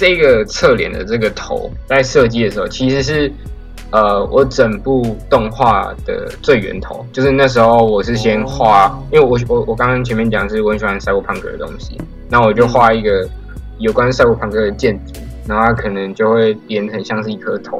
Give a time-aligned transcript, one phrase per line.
[0.00, 3.30] 这个侧脸的这个头在设计的时候，其实是
[3.90, 12.00] 呃我整部动画的最源头，就是那时候我是先画，因为我我我刚刚前面讲是我很喜欢赛博朋克的东西，
[12.30, 13.28] 那我就画一个
[13.78, 17.78] 有关赛博朋克的建筑，然后它可能就会连成像是一颗头。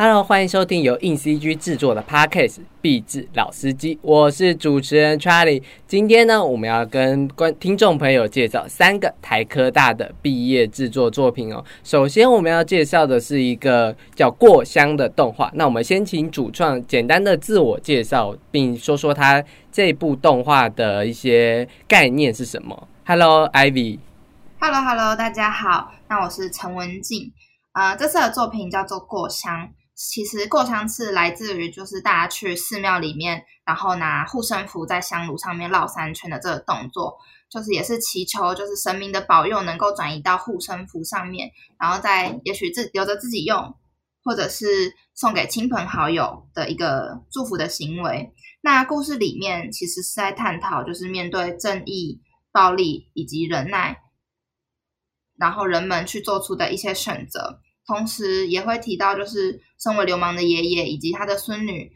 [0.00, 5.60] Hello，欢迎收听由硬 CG 制作的 Podcast《壁纸老司机》，我是主持人 Charlie。
[5.88, 11.64] 今天呢，我们要跟观听众朋友介绍三个台科大的毕业制作作品哦。
[11.82, 15.50] 首先，我们要介绍的是一个叫《过香》的动画。
[15.54, 19.42] 那我们先请主创简单的自我介绍，并说说他
[19.72, 22.86] 这部动画的一些概念是什么。
[23.04, 23.98] Hello，Ivy。
[24.60, 25.90] Hello，Hello，大家好。
[26.08, 27.32] 那我是陈文静。
[27.72, 29.52] 呃，这次的作品叫做《过香》。
[29.98, 37.18] 其实过香是来自于，就是大家去寺庙里面，然后拿护身符在香炉上面绕三圈的这个动作，
[37.50, 43.74] 就是也是祈求，就是神明的保佑能够转移到护身符上面，然后再也许自留着自己用，
[44.22, 48.32] 或者是送给亲朋好友的一个祝福的行为。
[48.60, 53.98] 那故事里面其实是在探讨，就是面对正义、暴力以及忍耐，
[55.36, 57.58] 然后人们去做出的一些选择。
[57.88, 61.90] 同时也会提到，就是身为流氓的爷爷以及他的孙女，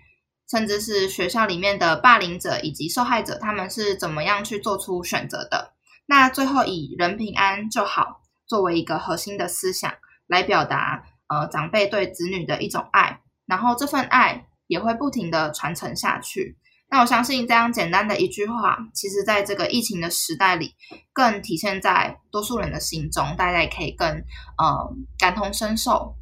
[0.51, 5.75] 甚至是学校里面的霸凌者以及受害者，他们是怎么样去做出选择的。
[6.07, 9.93] 那最后以人平安就好作为一个核心的思想，
[10.27, 16.57] 来表达呃长辈对子女的一种爱，然后这份爱也会不停的传承下去。
[16.93, 20.75] 那我相信这样简单的一句话，其实在这个疫情的时代里，
[21.15, 26.15] 更体现在多数人的心中，大家也可以更呃感同身受。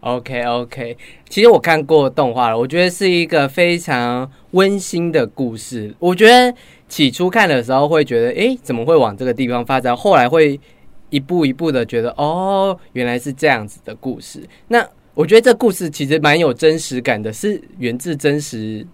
[0.00, 5.94] OK OK，其实我看过动画了，我觉得是一个非常温馨的故事。
[6.00, 6.52] 我觉得
[6.88, 9.96] 起初看的时候会觉得，哎，怎么会往这个地方发展？
[9.96, 10.60] 后来会
[11.08, 14.44] 一步一步的觉得，哦，原来是这样子的故事。
[14.66, 18.84] 那我觉得这故事其实蛮有真实感的，是源自真实。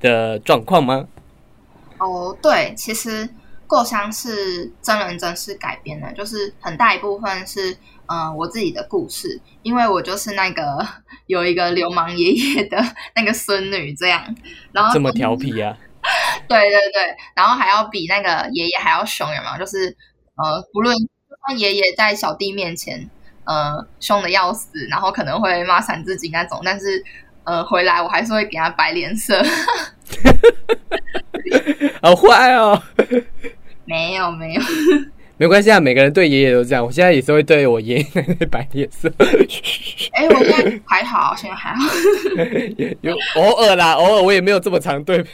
[0.00, 1.06] 的状况吗？
[1.98, 3.28] 哦，对，其实
[3.66, 7.76] 过香是真人真事改编的，就是很大一部分是
[8.06, 10.86] 嗯我自己的故事，因为我就是那个
[11.26, 12.78] 有一个流氓爷爷的
[13.16, 14.22] 那个孙女，这样，
[14.70, 15.76] 然后这么调皮啊？
[16.48, 19.58] 对对对，然后还要比那个爷爷还要凶，有没有？
[19.58, 19.88] 就是
[20.36, 20.96] 呃，不论
[21.56, 23.10] 爷爷在小弟面前
[23.44, 27.04] 呃凶的要死，然后可能会骂三字经那种，但是。
[27.48, 29.42] 呃，回来我还是会给他摆脸色，
[32.02, 32.80] 好坏哦。
[33.86, 34.62] 没 有没有，
[35.38, 36.84] 没关系啊，每个人对爷爷都这样。
[36.84, 39.08] 我现在也是会对我爷爷奶奶摆脸色。
[40.12, 41.84] 哎，我现在还好，现在还好。
[43.02, 45.24] 有偶尔啦，偶尔我也没有这么长对，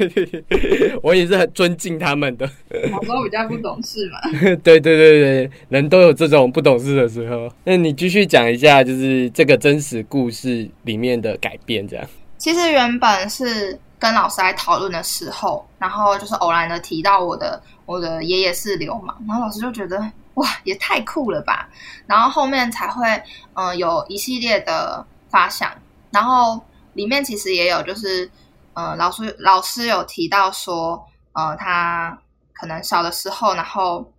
[1.02, 2.46] 我也是很尊敬他们的。
[2.90, 4.20] 小时候比较不懂事嘛。
[4.62, 7.50] 对对对对，人都有这种不懂事的时候。
[7.64, 12.06] 那你继续讲一下，就是这个真实故事里面的改变，这样。
[12.36, 17.62] 其实原本是跟老师来讨论的时候，然后就是偶然的提到我的。
[17.86, 20.00] 我的爷爷是流氓，然后老师就觉得
[20.36, 21.68] 哇，也太酷了吧！
[22.06, 23.04] 然后后面才会
[23.52, 25.70] 嗯有一系列的发想，
[26.10, 26.58] 然后
[26.94, 28.24] 里面其实也有就是
[28.72, 32.18] 嗯老师老师有提到说，呃他
[32.54, 34.10] 可能小的时候，然后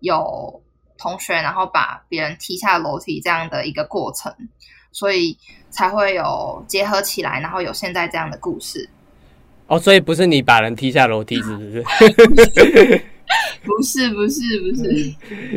[0.00, 0.62] 有
[0.98, 4.30] 同学然后把别人踢下楼梯这样的一个过程，
[4.92, 5.34] 所以
[5.70, 8.86] 才会有结合起来，然后有现在这样的故事。
[9.66, 11.82] 哦，所以不是你把人踢下楼梯，是 不是？
[13.64, 15.14] 不是，不是，不是。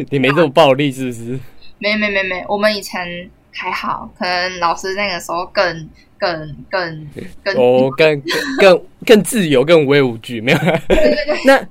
[0.10, 1.40] 你没这么暴力，是不是？
[1.78, 7.08] 没没没没，我们以前还好，可能老师那个时候更更更
[7.44, 8.22] 更哦，更
[8.60, 10.58] 更更自由，更无畏无惧，没有。
[10.58, 11.68] 对对对，那。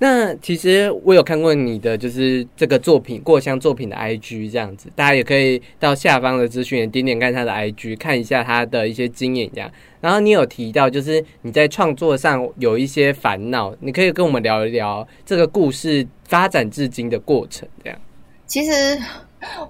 [0.00, 9.68] 那其实我有看过你的，就是这个作品过香作品的 IG 这样子，大家也可以到下方的资讯点点看他的 IG，看一下他的一些经验这样。
[10.00, 17.98] 然后你有提到，就是你在创作上有一些烦恼，你可以跟我们聊一聊这个故事发展至今的过程这样。
[18.46, 18.72] 其实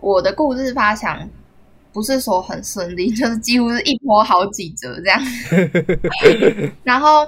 [0.02, 1.26] 我的故事发想
[1.90, 5.18] 不是说很顺利，就是几乎是一波好几折这样。
[6.84, 7.26] 然后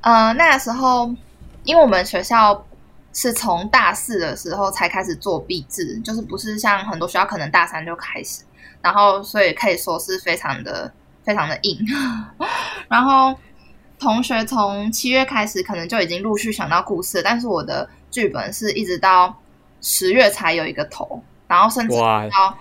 [0.00, 1.14] 呃那个时候。
[1.68, 2.64] 因为我们学校
[3.12, 8.42] 是从大四的时候才开始做毕制，就是不是像很多学校可能大三就开始，
[8.80, 10.90] 然后所以可以说是非常的
[11.24, 11.78] 非常的硬。
[12.88, 13.38] 然后
[13.98, 19.38] 同学从七月开始可能就已经陆续想到故事，但是我的剧本是一直到
[19.82, 22.56] 十月才有一个头，然后甚至到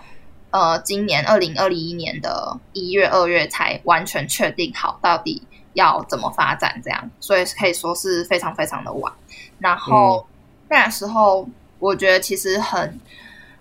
[0.51, 5.42] 呃今年二零二一年的一月二月才完全确定好到底。
[5.77, 6.81] 要怎么发展？
[6.83, 9.13] 这样，所以可以说是非常非常的晚。
[9.59, 10.27] 然后
[10.69, 11.47] 那时候
[11.79, 13.00] 我觉得其实很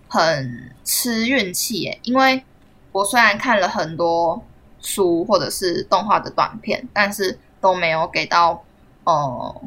[0.08, 2.42] 很吃运气耶，因为
[2.92, 4.42] 我虽然看了很多
[4.80, 8.64] 书或者是动画的短片，但是都没有给到
[9.04, 9.62] 呃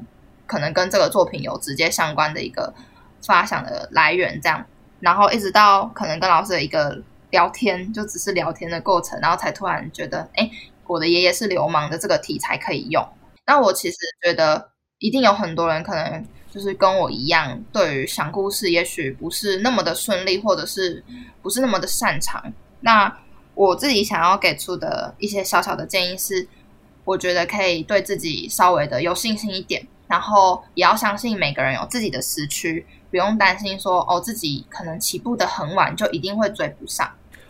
[0.47, 2.73] 可能跟这个作品有直接相关的一个
[3.23, 4.65] 发想的来源，这样，
[4.99, 6.99] 然后一直到可能跟老师的一个
[7.29, 10.49] 聊天，就只是聊天的过程，然后才突然觉得，哎，
[10.89, 13.01] 我的爷爷是流氓的这个题材可以用。
[13.45, 16.25] 那我其实觉得，一定有很多人可能。
[16.51, 21.03] 就是跟我一样，对于讲故事也许不是那么的顺利，或者是
[21.43, 22.43] 不是那么的擅长。
[22.79, 23.19] 那
[23.53, 26.47] 我自己想要给出的一些小小的建议是，
[27.05, 37.07] 我觉得可以对自己稍微的有信心一点，然后也要相信每个人有自己的时区，不用担心说哦自己可能起步的很晚就一定会追不上。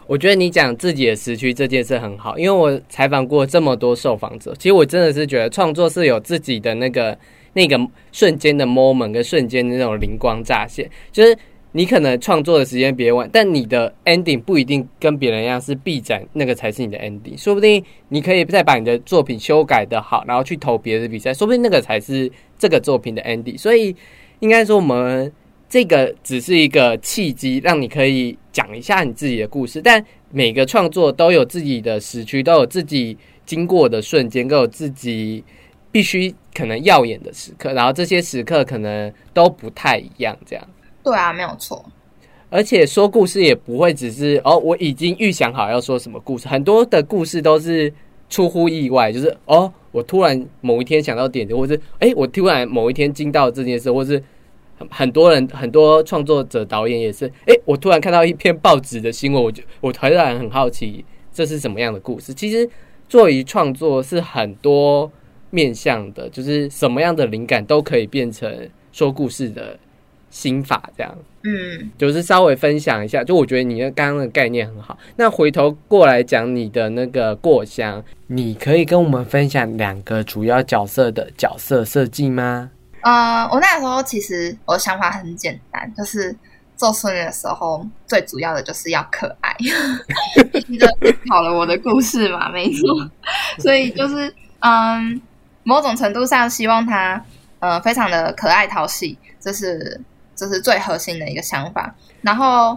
[0.09, 7.15] 我觉得你讲自己的时区这件事很好，因为我采访过这么多受访者，其实我真的是觉得创作是有自己的那个。
[7.53, 7.75] 那个
[8.11, 11.35] 瞬间的 moment 跟瞬间的那种灵光乍现，就是
[11.71, 17.35] 你可能创作的时间别晚，但你的 ending 不一定跟别人一样是必展，那个才是你的 ending。
[17.35, 23.57] 说不定你可以再把你的作品修改的好，然后去投别的比赛，说不定那个才是这个作品的 ending。
[23.57, 23.95] 所以
[24.41, 25.33] 应该说，我们
[25.69, 29.81] 这个只是一个契机，让你可以讲一下你自己的故事。
[29.81, 35.43] 但每个创作都有自己的时区，都有自己经过的瞬间，都有自己。
[35.91, 40.63] 必须可能耀眼的时刻，然后这些时刻可能都不太一样，这样。
[41.03, 41.83] 对啊，没有错。
[42.51, 47.91] 而且说故事也不会只是哦，我已经预想好要说什么故事，很多的故事都是
[48.29, 54.23] 出乎意外，就是哦，我突然某一天想到点子，或是哎，我突然某一天惊到这件事，或是
[54.89, 61.03] 很多人很多创作者导演也是，哎，我突然看到一篇报纸的新闻，我就我突然很好奇
[61.33, 62.33] 这是什么样的故事。
[62.33, 62.69] 其实
[63.07, 65.11] 作为创作是很多。
[65.51, 69.75] 面向的，就是什么样的灵感都可以变成说故事的
[70.29, 71.17] 心法，这样。
[71.41, 74.95] 嗯，就是稍微分享一下，就我觉得你的刚刚的概念很好。
[75.15, 82.69] 那回头过来讲你的那个过香，你可以跟我们分享两个主要角色的角色设计吗？
[83.01, 86.35] 呃，我那时候其实我的想法很简单，就是
[86.75, 89.55] 做孙女的时候，最主要的就是要可爱。
[90.67, 90.87] 你就
[91.29, 93.11] 考了我的故事嘛，没错。
[93.57, 95.21] 所以就是嗯。
[95.63, 97.23] 某种程度上，希望他
[97.59, 100.01] 呃非常的可爱讨喜，这是
[100.33, 101.93] 这是最核心的一个想法。
[102.21, 102.75] 然后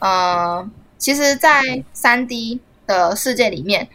[0.00, 0.68] 呃，
[0.98, 1.62] 其实，在
[1.92, 3.86] 三 D 的世界里面，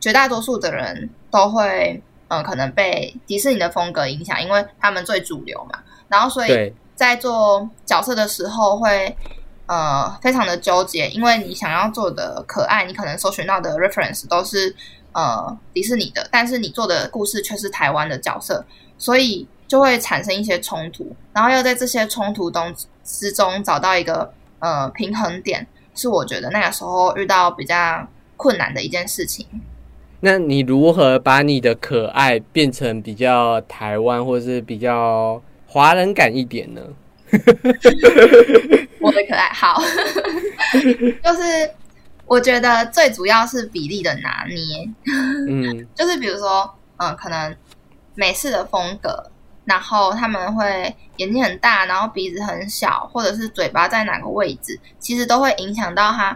[0.00, 2.00] 绝大多数的人都会
[2.32, 5.78] 呃可能被迪士尼的风格影响，因为他们最主流嘛。
[6.08, 9.14] 然后，所以在做角色的时候会
[9.66, 14.74] 呃非常的纠结，因为你想要做的可爱，你可能搜寻到的 reference 都是。
[15.14, 18.64] 呃，迪士尼的，但是你做的故事却是台湾的角色，
[18.96, 22.74] 所以就会产生一些冲突，然后要在这些冲突中
[23.04, 28.08] 之中找到一个呃平衡点，是我觉得那个时候遇到比较
[28.38, 29.46] 困难的一件事情。
[30.24, 36.80] 那你如何把你的可爱变成比较台湾或者是比较华人感一点呢？
[39.00, 39.82] 我的可爱好，
[41.22, 41.70] 就是。
[42.24, 44.88] 我觉得最主要是比例的拿捏，
[45.50, 47.54] 嗯， 就是比如说，嗯，可能
[48.14, 49.30] 美式的风格，
[49.66, 56.34] 然后他们会眼睛很大，然后鼻子很小，或者是嘴巴在哪个位置，其实都会影响到他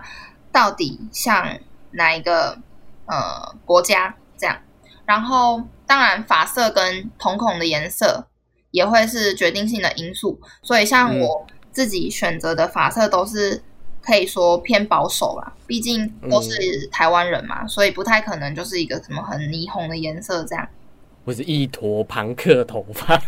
[0.52, 1.48] 到底像
[1.92, 2.58] 哪一个
[3.06, 4.56] 呃国家这样。
[5.04, 8.26] 然后，当然发色跟瞳孔的颜色
[8.70, 13.62] 也会是决定性的因素，所以像我自己选择的发色都是。
[14.02, 20.68] 可以说偏保守啦，毕竟都是台湾人嘛，所以不太可能就是一个什么很霓虹的颜色这样。
[21.26, 23.16] 或是一坨庞克头发。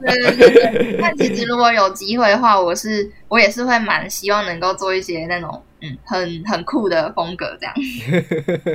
[0.00, 7.74] 对对对，但其实如果有机会的话，我是我也是会蛮希望能够做一些那种嗯很很酷的风格这样。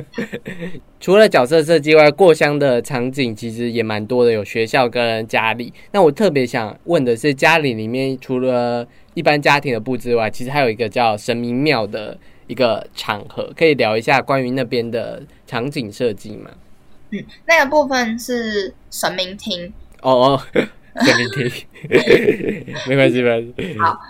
[0.98, 5.70] 除了角色设计外，过香的场景其实也蛮多的，有学校跟家里。
[5.92, 12.16] 那我特别想问的是，家里里面除了一般家庭的布置外，其实还有一个叫神明庙的
[12.46, 16.50] 一个场合，可以聊一下关于那边的场景设计吗？
[17.14, 21.66] 嗯，那个部分是神明厅哦哦，神明厅，
[22.86, 23.78] 没关系，没关系。
[23.78, 24.00] 好，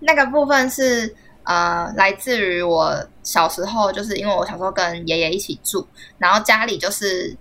[0.00, 5.86] 那个部分是呃，来自于我小时候，就是因为我小时候跟爷爷一起住，
[6.18, 7.36] 然后家里就是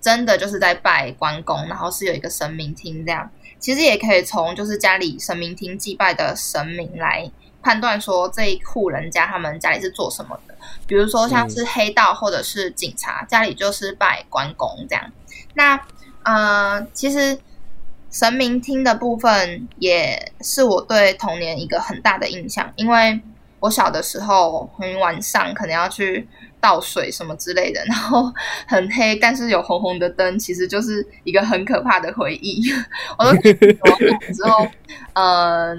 [0.00, 3.30] 真的就是在拜关公，然后是有一个神明厅这样。
[3.60, 7.28] 其实也可以从就是家里神明厅祭拜的神明来
[7.60, 10.47] 判断说这一户人家他们家里是做什么的。
[10.86, 15.10] 比如说像是黑道或者是警察，家里就是拜关公这样。
[15.54, 15.80] 那
[16.24, 17.38] 呃，其实
[18.10, 23.20] 神明厅的部分也是我对童年一个很大的印象，因为
[23.60, 26.28] 我小的时候，很晚上可能要去
[26.60, 28.32] 倒水什么之类的，然后
[28.66, 32.62] 很黑，但是有红红的灯，其实就是一个很可怕的回忆。
[33.18, 34.66] 我都之后，
[35.14, 35.74] 呃，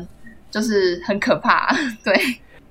[0.52, 1.74] 就是很可怕。
[2.04, 2.14] 对，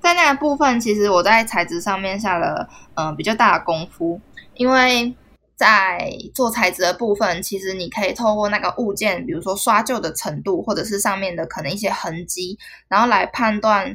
[0.01, 4.19] 在那个部分，其实我在材质上面下了嗯比较大的功夫，
[4.55, 5.15] 因为。
[5.59, 13.93] 在做材质的部分，其实你可以透过那个物件，比如说刷旧的程度，或者是上面的可能一些痕迹，然后来判断、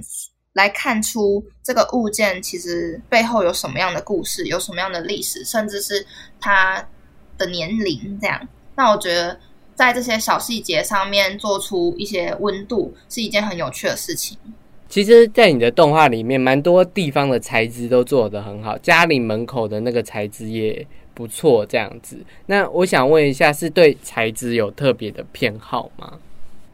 [0.53, 6.07] 来看出这个物件其实背后有什么样的故事，有什么样的历史，甚至是
[6.39, 6.87] 它
[7.39, 8.19] 的年龄。
[8.21, 8.47] 这样，
[8.77, 9.41] 那我觉得
[9.75, 14.37] 在这些小细节上面做出一些温度，是一件很有趣的事情。
[14.95, 20.87] 其实，在你的动画里面，蛮多地方的材质都做得很好，家里门口的那个材质也。
[21.15, 22.17] 不错，这样子。
[22.47, 26.19] 那我想问一下，是对材质有特别的偏好吗？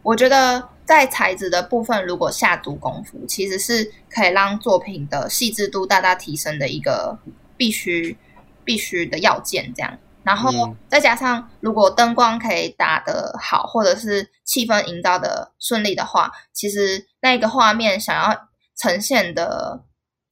[0.03, 7.19] 我觉得在材质的部分，如果下足功夫，其实是可以让作品的细致度大大提升的一个
[7.57, 8.17] 必须
[8.65, 9.71] 必须的要件。
[9.75, 19.83] 这样，然后再加上如果灯光可以打得好，或者是气氛营造的顺利的话，其实那个画面想要呈现的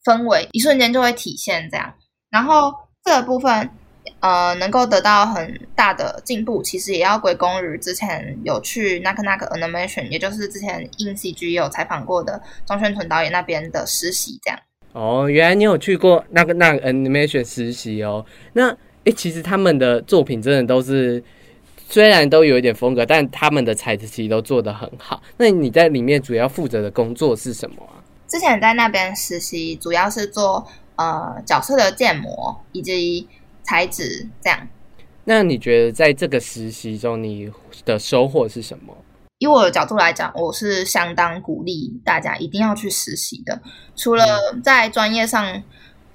[0.04, 1.68] 氛围，一瞬间就会体现。
[1.70, 1.94] 这样，
[2.30, 2.72] 然后
[3.04, 3.70] 这个部分。
[4.20, 14.58] 呃，能够得到很大的进步，其实也要归功于之前有去那个那个 animation，也就是之前 in CG 有采访过的庄宣纯导演那边的实习，这样。
[14.92, 18.24] 哦，原来你有去过那个那个 animation 实习哦。
[18.54, 18.74] 那
[19.08, 21.22] 诶，其实他们的作品真的都是，
[21.88, 25.22] 虽然都有一点风格，但他们的材质其实都做得很好。
[25.36, 28.04] 那你在里面主要负责的工作是什么啊？
[28.26, 33.28] 之前在那边实习，主要是做呃角色的建模以及。
[33.64, 34.66] 材质这样，
[35.24, 37.52] 那你觉得在这个实习中，你
[37.84, 38.96] 的收获是什么？
[39.40, 43.60] 以我的角度来讲，我是相当鼓励大家一定要去实习的。
[43.94, 44.24] 除了
[44.64, 45.62] 在专业上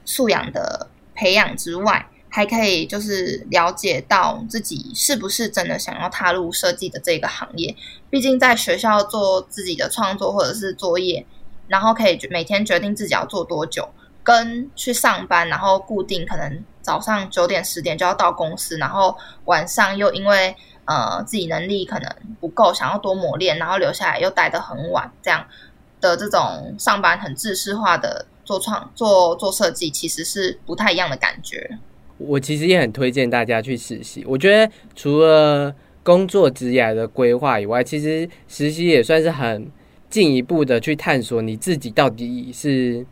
[0.03, 2.03] 素养的培养之外，
[2.35, 7.75] 还可以就是了解到自己是不是真的想要踏入设计的这个行业。
[8.09, 11.23] 毕竟在学校做自己的创作或者是作业，
[11.67, 13.87] 然后可以每天决定自己要做多久。
[14.23, 22.09] 跟去上班，然后固定可能早上九点十点就要到公司，然后晚上又因为呃自己能力可能
[22.39, 25.45] 不够，想要多磨练，然后留下来又待得很晚，这样
[26.01, 31.77] 的这种上班很制式化的做创做做设计，其实是不太一样的感觉。
[32.27, 34.23] 我其实也很推荐大家去实习。
[34.27, 39.67] 我觉得除了工作职业的规划以外，其实实习也算是很
[40.09, 43.05] 进一步的去探索你自己到底是。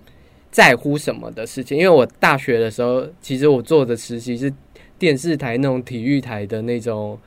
[0.52, 1.78] 在乎什么的事情？
[1.78, 4.54] 因为我大学的时候，其实我做的实习是
[5.00, 7.18] 电视台那种体育台的那种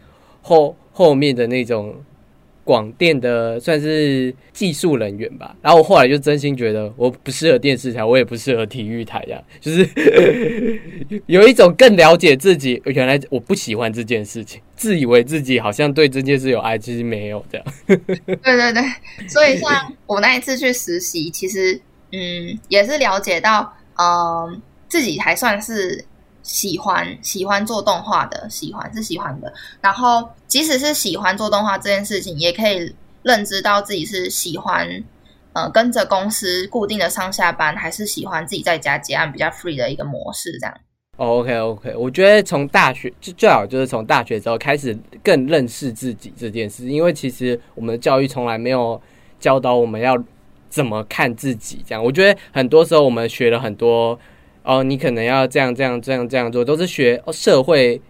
[0.42, 1.94] 后后面的那种
[2.64, 5.54] 广电的，算是技术人员吧。
[5.62, 9.40] 然后我后来就真心觉得我不适合电视台，我也不适合体育台呀。
[9.60, 9.88] 就是
[11.26, 17.64] 有一种更了解自己，原来我不喜欢这件事情，自以为自己好像对这件事有爱，其实没有的。
[17.86, 17.96] 对
[18.42, 18.82] 对对，
[19.28, 21.80] 所以像我那一次去实习，其实。
[22.16, 26.04] 嗯，也是了解到，嗯，自己还算是
[26.44, 29.52] 喜欢喜欢做动画的，喜欢是喜欢的。
[29.80, 34.88] 然后，即使是喜欢做动画这件事情，也可以认知到自己是喜欢，
[35.54, 40.56] 呃，跟着公司固定的上下班，还是喜欢自己在家结案比较 free 的一个模式。
[40.60, 40.74] 这样。
[41.16, 49.00] OK OK，我觉得从大学就最好就是从大学之后开始更认识自己这件事，因为其实我们的教育从来没有
[49.40, 50.16] 教导我们要。
[50.70, 51.84] 怎么看自己？
[51.86, 54.18] 这样，我觉得很多时候我们学了很多
[54.64, 58.00] 哦，你可能要这样这样这样这样做，都是学社会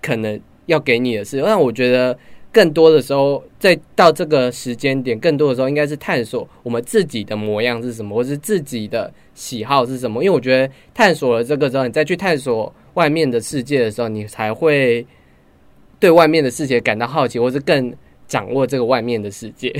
[0.00, 1.40] 可能要给你的事。
[1.44, 2.18] 但我觉得
[2.50, 10.24] 更多的时候，在到这个时间点，更多的时候应该是探索我们自己的模样是什么，或是自己的喜好是什么。
[10.24, 15.06] 因为我觉得探索了这个之后，你再去探索外面的世界的时候，你才会
[16.00, 17.94] 对外面的世界感到好奇，或是更
[18.26, 19.70] 掌握这个外面的世界。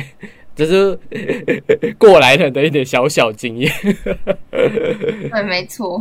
[0.58, 0.98] 只是
[1.96, 3.72] 过来人的一点小小经验。
[4.50, 6.00] 对，没错。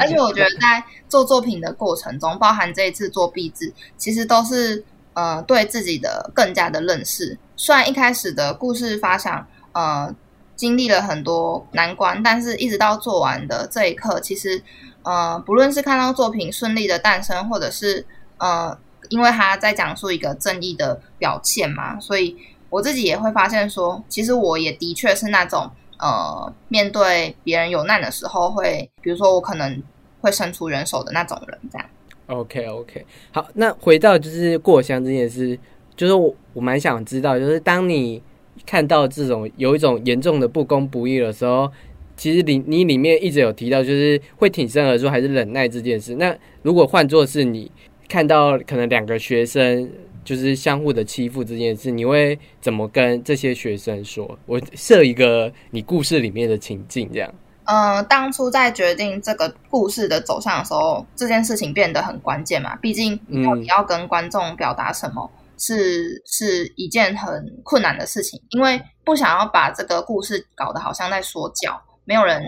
[0.00, 4.82] 而且我觉得在做作品的过程中，包含这一次做壁纸，其实都是
[5.12, 7.36] 呃对自己的更加的认识。
[7.56, 10.14] 虽然一开始的故事发想，呃，
[10.56, 14.62] 经历了很多难关，但是一直到做完的这一刻，其实
[15.02, 18.06] 呃，不论是看到作品顺利的诞生，或者是
[18.38, 18.78] 呃，
[19.10, 22.34] 因为他在讲述一个正义的表现嘛，所以。
[22.70, 29.82] 我自己也会发现说，其实我也的确是那种，呃，面对别人有难的时候，会，比如说我可能
[30.20, 31.86] 会伸出援手的那种人，这样。
[32.26, 35.58] OK OK，好，那回到就是过香这件事，
[35.96, 38.22] 就是我我蛮想知道，就是当你
[38.66, 41.72] 看到这种有一种严重的不公不义的时候，
[42.18, 46.16] 其实里你里面一直有提到，就是会挺身而出还是忍耐这件事。
[46.16, 47.70] 那如果换作是你
[48.08, 49.90] 看到可能两个学生
[50.24, 54.38] 就是相互的欺负这件事，你会怎么跟这些学生说？
[54.46, 57.32] 我设一个你故事里面的情境，这样。
[57.64, 62.74] 嗯，当初在决定这个故事的走向的时候，这件事情变得很关键嘛。
[62.76, 68.40] 毕竟你到底要跟观众表达什么，是是一件很困难的事情。
[68.50, 72.42] 因为不想要把这个故事搞得好像在说教，没有人，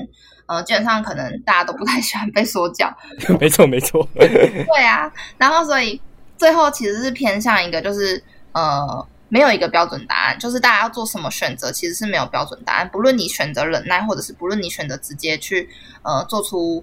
[0.46, 2.90] 呃，基本上可能大家都不太喜欢被说教。
[3.38, 4.08] 没错，没错。
[4.14, 6.00] 对啊，然后所以
[6.40, 9.06] 最后其实是偏向一个，就是呃。
[9.32, 12.88] 没有一个标准答案，就是大家要做什么选择，其实是没有标准答案。
[12.88, 15.68] 不论你选择忍耐，或者是不论你选择直接去
[16.02, 16.82] 呃做出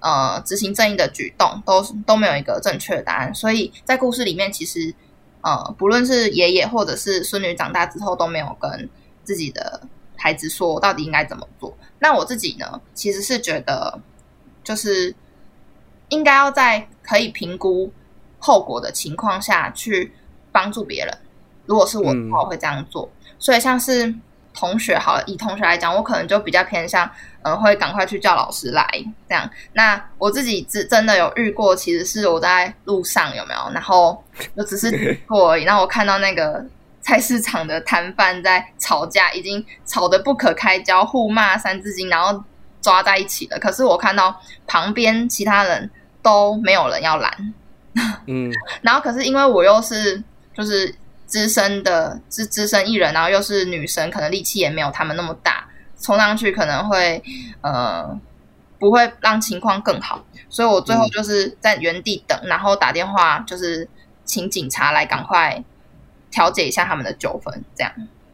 [0.00, 3.34] 呃执行正义的举动，都都没有一个正确的答案。
[3.34, 4.94] 所以在故事里面，其实
[5.42, 8.88] 呃不论是爷爷或者是孙女长大之后，都没有跟
[9.22, 11.76] 自己的孩子说到底应该怎么做。
[11.98, 14.00] 那我自己呢，其实是觉得
[14.64, 15.14] 就是
[16.08, 17.92] 应该要在可以评估
[18.42, 20.12] 后果的情况下去
[20.50, 21.18] 帮助别人。
[21.66, 23.08] 如果是我的话，我会这样做。
[23.38, 24.12] 所以像是
[24.52, 27.08] 同学，好，以同学来讲，我可能就比较偏向，
[27.42, 28.84] 嗯，会赶快去叫老师来
[29.28, 29.48] 这样。
[29.74, 34.22] 那我自己真真的有遇过，其实是我在路上有没有，然后
[34.56, 35.62] 就只是过而已。
[35.62, 36.66] 然后我看到那个
[37.00, 42.42] 菜市场的摊贩在吵架，已经吵得不可开交，互骂三字经，然后
[42.80, 43.58] 抓在一起了。
[43.60, 45.88] 可是我看到旁边其他人
[46.20, 47.54] 都没有人要拦，
[48.26, 50.22] 嗯，然后可是因为我又是
[50.54, 50.94] 就是。
[51.24, 55.66] 资深的资资深艺人，然后又是女生，可能力气也没有他们那么大，
[55.98, 57.22] 冲上去可能会
[57.62, 58.20] 呃
[58.78, 63.88] 不会让情况更好，所以我最后就是在原地等，然后打电话就是
[64.26, 65.64] 请警察来赶快
[66.30, 67.90] 调解一下他们的纠纷，这样。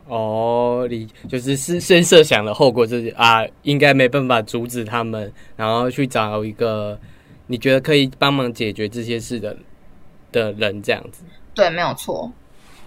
[0.08, 6.98] 哦，你就是是先设想的后果，就是啊，应该没办法阻止他们，然后去找一个
[7.48, 9.56] 你觉得可以帮忙解决这些事的
[10.30, 11.24] 的人，这样子。
[11.52, 12.30] 对，没有错。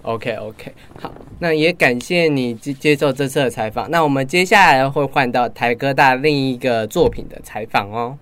[0.02, 3.88] OK OK，好，那也感谢你接接受这次的采访。
[3.88, 8.18] 那我们接下来会换到台哥大另一个作品的采访哦。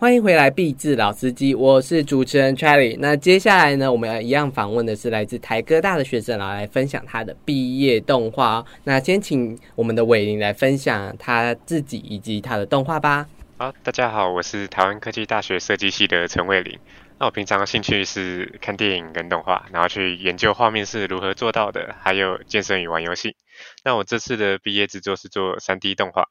[0.00, 2.96] 欢迎回来，毕志老司机，我是主持人 Charlie。
[3.00, 8.64] 那接下来呢，我们要一样访问的是来自台哥大的学生，来分享他的毕业动画。
[8.84, 13.28] 那先请我们的伟林来分享他自己以及他的动画吧。
[13.58, 16.78] 好，大家好，我是台湾科技大学设计系的陈伟林。
[17.18, 23.36] 那我平常的兴趣是看电影跟动画，然后去研究画面是如何做到的，还有健身与玩游戏。
[23.84, 26.24] 那我这次的毕业制作是做三 D 动画，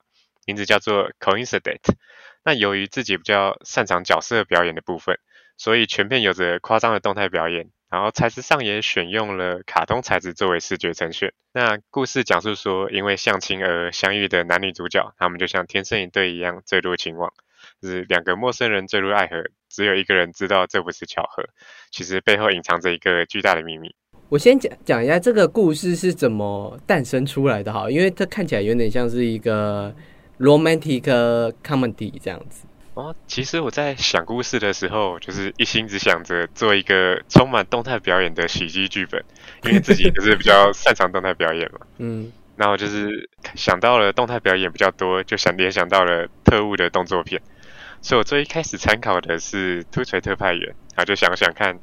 [0.47, 1.77] 名字叫做 Coincident。
[2.43, 5.19] 那由于自己比较擅长角色表演的部分，
[5.57, 7.69] 所以全片有着夸张的动态表演。
[7.91, 11.33] 然后材质上也选用了卡通材质作为视觉呈现。
[11.51, 17.33] 那故事讲述说，因为相亲而相遇的男女主角，他们就像天生一对一样坠入情网，
[17.81, 21.43] 就是两个陌生人坠入爱河，只有一个人知道这不是巧合，
[21.89, 23.95] 其实背后隐藏着一个巨大的秘密。
[24.29, 29.91] 我先讲讲一下这个故事是怎么诞生出来的哈，因为它看起来有点像是一个
[30.39, 31.03] romantic
[31.63, 32.65] comedy 这样子。
[32.95, 39.23] 哦，其实我在想故事的时候，就是一心只想着做一个充满动态表演的喜剧剧本，
[39.63, 41.79] 因为自己就是比较擅长动态表演嘛。
[41.99, 47.41] 嗯，然后就是想到了动态表演比较多，就想联想到了特务的动作片，
[48.01, 51.79] 所以我最一开始参考的是突锤特派员，然后就想想看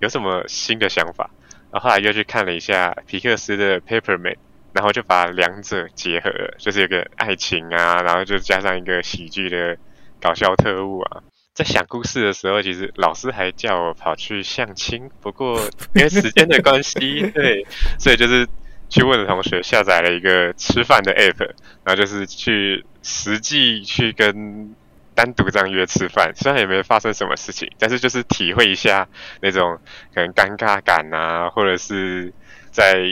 [0.00, 1.30] 有什么新的想法，
[1.70, 4.36] 然后后来又去看了一下皮克斯的 Paperman，
[4.72, 9.76] 然后就把两者结合，就是有个爱情啊，然后就加上一个喜剧的。
[10.20, 11.22] 搞笑特务啊，
[11.54, 15.60] 在想故事的时候，其实老师还叫我跑去相亲，不过
[15.94, 17.64] 因为时间的关系，对，
[18.00, 18.44] 所以就是
[18.88, 21.38] 去问了同学下载了一个吃饭的 app，
[21.84, 24.74] 然后就是去实际去跟
[25.14, 29.06] 单独这样约吃饭，虽然也没发生什么事情，但是就是体会一下
[29.40, 29.78] 那种
[30.12, 32.32] 可能尴尬感啊，或者是
[32.72, 33.04] 在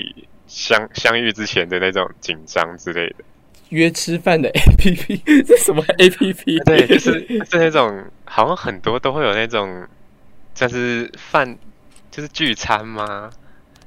[0.47, 3.25] 相相遇之前的那种紧张之类的。
[3.71, 6.59] 约吃饭的 A P P 这什么 A P P？
[6.61, 9.87] 对，就是是那种好像很多都会有那种，
[10.55, 11.59] 就是饭
[12.11, 13.29] 就是聚餐吗？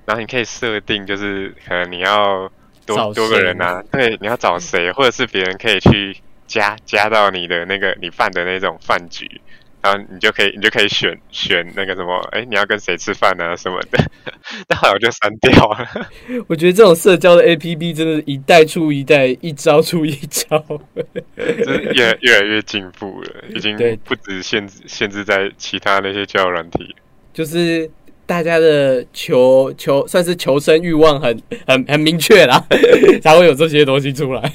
[0.06, 2.52] 然后你可以设定，就是可能你要
[2.86, 9.40] 多多个人啊，对，你要找谁，或者是别人可以去加加到你的那个你饭的那种饭局，
[9.82, 14.00] 然后你就可以你就可以选选那个什么，哎，你要跟谁吃饭啊什么的，
[14.68, 16.08] 但好像就删掉了。
[16.48, 20.64] 我觉得这种社交的 A P P 真的，一代出一代，一招出一招，
[21.36, 26.96] 真是越越来越进步了，已经不止限制限制在其他那些交友软体，
[27.34, 27.90] 就是。
[28.30, 32.64] 大家的求求算是求生欲望很很很明确啦，
[33.24, 34.54] 才会有这些东西出来，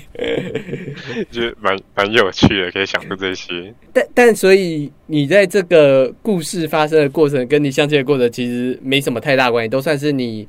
[1.28, 3.74] 就蛮蛮有趣的，可以想出这些。
[3.92, 10.46] 但但所以你在这个故事发生的过程，跟你相亲的过程其实没什么太大关系，都算是你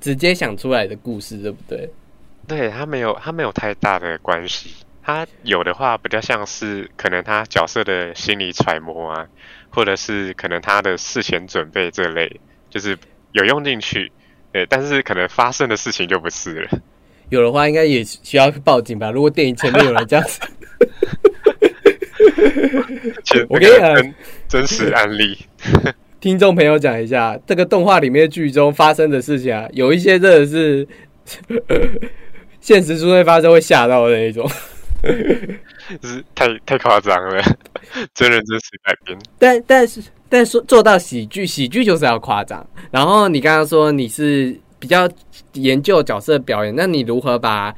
[0.00, 1.88] 直接想出来的故事，对不对？
[2.48, 9.28] 对他没有他没有太大的关系，他有的话比较像是可能他角色的心理揣摩啊，
[9.70, 12.40] 或者是可能他的事前准备这类。
[12.74, 12.98] 就是
[13.30, 14.10] 有用进去，
[14.52, 16.70] 对，但是可能发生的事情就不是了。
[17.28, 19.12] 有的话，应该也需要报警吧？
[19.12, 20.40] 如果电影前面有人这样子，
[23.48, 24.14] 我跟你讲
[24.48, 25.38] 真实案例，
[26.20, 30.86] 听众朋友讲一下，这个动画里面剧中发生的事情啊，有一些真的是
[32.60, 34.50] 现实中会发生，会吓到的那种。
[36.00, 37.42] 就是太太夸张了，
[38.14, 39.16] 真人真实改编。
[39.38, 40.02] 但但是
[40.34, 42.66] 但说做到喜剧，喜剧就是要夸张。
[42.90, 45.08] 然后你刚刚说你是比较
[45.52, 47.72] 研究角色表演，那你如何把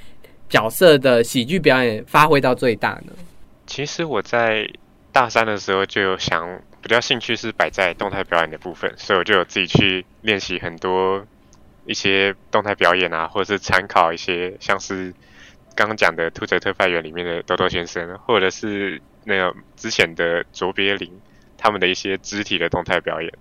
[0.49, 3.13] 角色的喜剧表演发挥到最大呢？
[3.67, 4.67] 其实我在
[5.13, 11.23] 大三的时候就有想，比较兴趣是摆在动态表演的部分，所以我就有自己去练习很多
[11.85, 15.13] 一些动态表演啊，或者是参考一些像是。
[15.79, 21.13] 刚刚讲的《兔仔特派员》里面的豆豆先生，或者是那个之前的卓别林，
[21.57, 23.33] 他们的一些肢体的动态表演，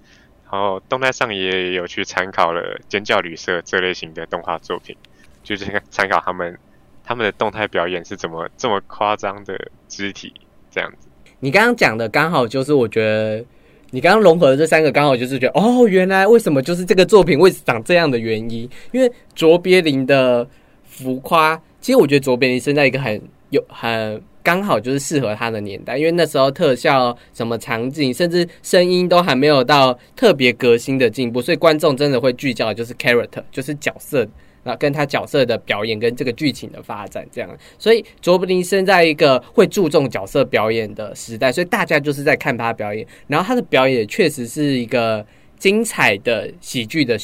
[0.52, 4.96] 然后动态上也有去参考了《尖叫旅社》这类型的动画作品，
[5.44, 6.58] 就是参考他们
[7.04, 10.34] 他们的动态表演是怎么这么夸张的肢体
[10.72, 11.08] 这样子。
[11.40, 13.44] 你刚刚讲的刚好就是我觉得
[13.92, 20.48] 你刚刚融合的这三个刚好就是觉得哦，原来为什么就是这个作品会长这样的原因，因为卓别林的
[20.84, 21.62] 浮夸。
[21.82, 34.28] 其实我觉得卓别林生在一个很有很刚好就是适合他的年代，因为那时候特效、什么场景，甚至声音都还没有到特别革新的进步，所以观众真的会聚焦的就是 character，就是角色，
[34.62, 37.50] 那跟他角色的表演跟这个剧情的发展这样。
[37.80, 45.26] 所以卓别林生在一个会注重角色表演的时代，所以大家就是在看他表演，然后他的表演确实是一个
[45.58, 47.18] 精彩的喜剧的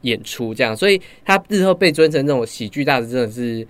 [0.00, 3.64] 演出，这样，所以他日后被尊成这种喜剧大师，真的是。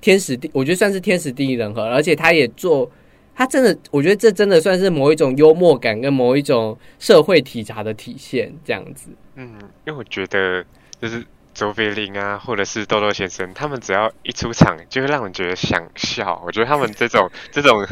[0.00, 2.88] 天时地，我觉得算是天时地利人和，而且他也做，
[3.34, 9.10] 他真的，我觉得这真的算是某一种幽默感跟某一种社会体察的体现，这样子。
[9.34, 9.54] 嗯，
[9.86, 10.64] 因为我觉得
[11.00, 16.40] 就是周别林啊，或者是豆豆先生，他们只要一出场，就会让人觉得想笑。
[16.46, 17.84] 我觉得他们这种 这种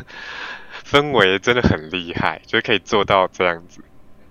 [0.84, 3.80] 氛围真的很厉害，就是可以做到这样子。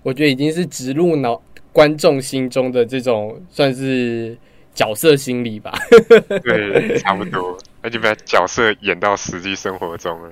[0.02, 1.42] 我觉得已经是植入脑
[1.74, 4.38] 观众心中的这种，算是。
[4.76, 5.72] 角色心理吧，
[6.44, 10.30] 对，差不多，那就把角色演到实际生活中了。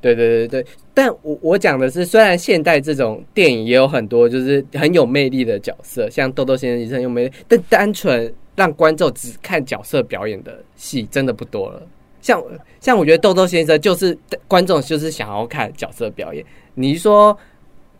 [0.00, 11.82] 对对对对，但我我讲的是，虽然现代这种电影也有很多就是很有魅力的角色，像豆豆先生也是很有魅力，但单纯让观众只看角色表演的戏真的不多了。
[12.22, 12.42] 像
[12.80, 14.16] 像我觉得豆豆先生就是
[14.48, 17.38] 观众就是想要看角色表演，你说。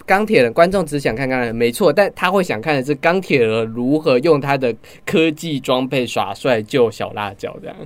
[0.05, 4.73] 钢铁人观众只想看钢铁人，没错，但他会想看的是钢铁人如何用他的
[5.05, 7.77] 科技装备耍帅救小辣椒这样。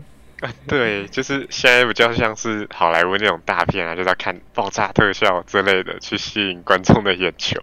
[0.41, 7.59] 啊， 对，就是现在比较像是好莱坞那种大片啊，就在看爆炸特效之类的，去吸引观众的眼球。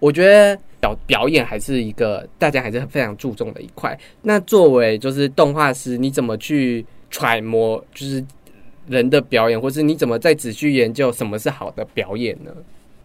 [0.00, 3.98] 我觉得表表演还是一个大家还是非常注重的一块。
[4.22, 8.24] 那作为就是动画师，你怎么去揣摩就是
[8.86, 12.52] 人的表演，或是你怎么在仔细研究什么是好的表演呢？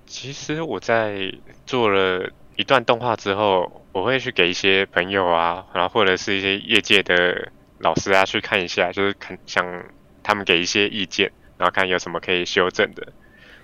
[0.05, 1.33] 其实我在
[1.65, 7.47] 做了一段动画之后，我会去给一些朋友啊，然后或者是一些业界的
[7.83, 9.83] 老师啊去看一下，就是看想
[10.23, 13.13] 他们给一些意见，然后看有什么可以修正的，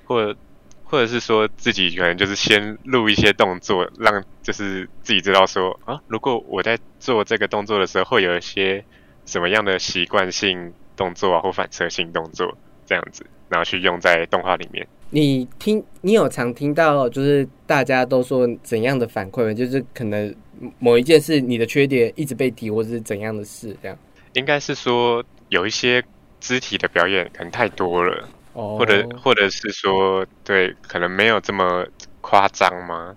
[0.05, 0.38] 或者
[0.84, 8.84] 或者是说自己可能就是先录一些动作，让就是自己知道说啊，如果我在做这个动作的时候，会有一些
[9.25, 14.86] 什么样的习惯性动作啊，或反射性动作这样子，然后去用在动画里面。
[15.12, 19.53] 你听，你有常听到就是大家都说怎样的反馈吗？
[19.53, 20.36] 就是可能
[20.77, 23.97] 某一件事你的缺点一直被提，或者是怎样的事这样？
[24.34, 26.04] 应该是说有一些
[26.39, 31.86] 肢体的表演可能太多了，哦，或者或者是说对，可能没有这么
[32.22, 33.15] 夸张吗？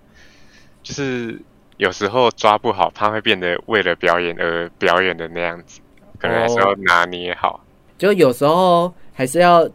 [0.81, 1.41] 就是
[1.77, 5.81] 有时候抓不好，他会变得为了表演而表演的那样子，
[6.19, 7.63] 可能还是要拿捏好。
[7.97, 9.69] 就有时候还是要。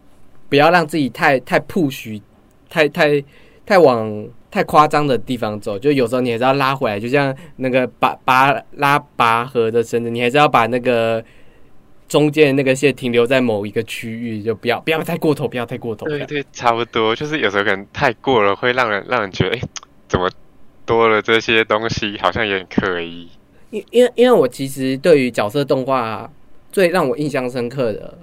[0.49, 2.19] 不要让自己太太 push，
[2.71, 3.23] 太太
[3.67, 11.23] 太往太夸张的地方走，就有时候你还是要拉回来，就像那个拔拔拉拔河的绳子，你还是要把那个
[12.07, 16.07] 中间那个线停留在某一个区域，就不要不要太过头，不要太过头。
[16.07, 19.61] 对对，差不多，就是有时候可能太过了，会让人让人觉得，哎，
[20.07, 20.29] 怎么
[20.85, 23.29] 多了这些东西，好像有点刻意。
[23.69, 26.31] 因因为因为我其实对于角色动画
[26.71, 28.17] 最让我印象深刻的。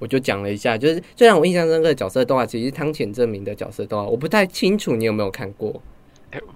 [0.00, 4.08] 我就讲了一下，就是最让我印象深刻的角色动画，其实是汤浅证明的角色动画。
[4.08, 5.80] 我不太清楚你有没有看过？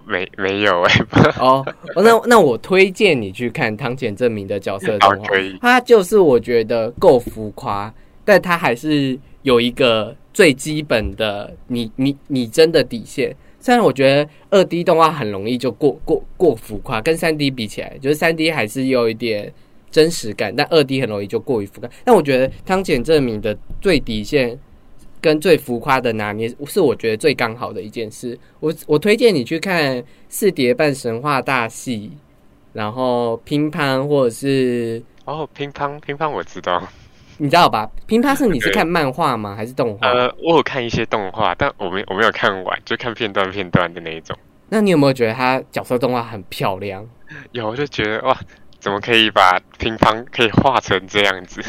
[0.06, 0.94] 没没有哎。
[1.38, 1.64] 哦，
[1.96, 5.26] 那那我推荐你去看汤浅证明的角色动画。
[5.60, 7.92] 它就是我觉得够浮夸，
[8.24, 13.36] 但它还是有一个最基本的你你你真的底线。
[13.60, 19.52] 虽然我觉得二 D 动画很容易就过过过浮夸，跟三 D 比起来，就是三 D 还是有一点。
[19.94, 21.88] 真实感，但二 D 很容易就过于浮夸。
[22.04, 24.58] 但我觉得汤浅证明的最底线
[25.20, 28.36] 跟最浮夸的拿捏，是我觉得最刚好的一件事。
[28.58, 29.96] 我我推荐你去看
[30.28, 32.10] 《四叠半神话大戏》，
[32.72, 36.82] 然后乒乓或者是哦，乒乓乒乓我知道，
[37.38, 37.88] 你知道吧？
[38.08, 39.54] 乒乓是你是看漫画吗？
[39.54, 40.08] 还是动画？
[40.10, 44.36] 呃，我有看一些动画，但我没我没有看完，就看片段片段的那一种。
[44.70, 47.06] 那你有没有觉得他角色动画很漂亮？
[47.52, 48.36] 有，我就觉得哇。
[48.84, 51.62] 怎么可以把乒乓可以画成这样子？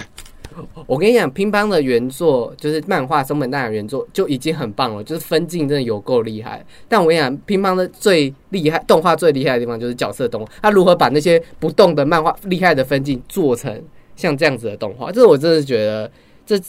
[0.86, 6.66] 我跟你讲，乒乓的原作就是漫画松本大的原作就已经很棒了，就是分镜真的有够厉害。
[6.90, 13.82] 但我跟你讲，乒乓的最厉害动画最厉害的地方就是角色动画，他如何把那些不动的漫画厉害的分镜做成
[14.18, 16.12] 像这样子的动画，这我真的觉得
[16.46, 16.60] 这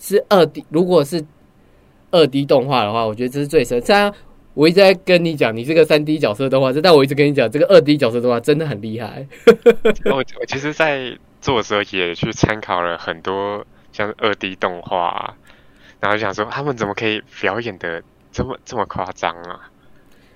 [0.00, 1.22] 是二 D，如果是
[2.10, 3.78] 二 D 动画的话，我觉得这是最神。
[3.82, 4.10] 虽然
[4.54, 9.26] 我一直在跟你讲，你这个三 D 角色动画，但我一直跟你讲，这个二 D 角色动画真的很厉害。
[10.04, 15.34] 我我其实，在做的时候也去参考了很多像二 D 动画，
[16.00, 19.70] 然后想说他们怎么可以表演的这么这么夸张啊？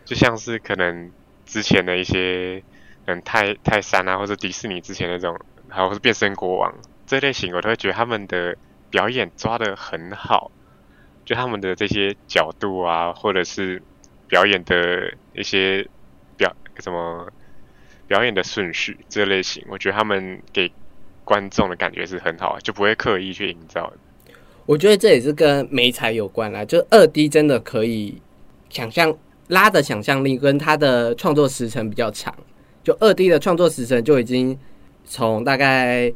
[0.06, 1.10] 就像是可能
[1.44, 2.62] 之前的一些
[3.04, 6.74] 嗯泰泰山啊，或者迪士尼之前那种，还有是变身国王
[7.06, 8.56] 这类型，我都会觉得他们的
[8.88, 10.50] 表演抓的很好，
[11.26, 13.82] 就他们的这些角度啊，或者是。
[14.28, 15.86] 表演的一些
[16.36, 17.30] 表什么
[18.06, 20.70] 表演的顺序这类型，我觉得他们给
[21.24, 23.92] 观众的感觉是很好，就不会刻意去营造。
[24.64, 28.20] 我觉得这也是跟美彩有关啦，就二 D 真的可以
[28.68, 29.16] 想象
[29.48, 32.34] 拉的想象力跟他的创作时程比较长，
[32.82, 34.58] 就二 D 的创作时程就已经
[35.04, 36.12] 从大概。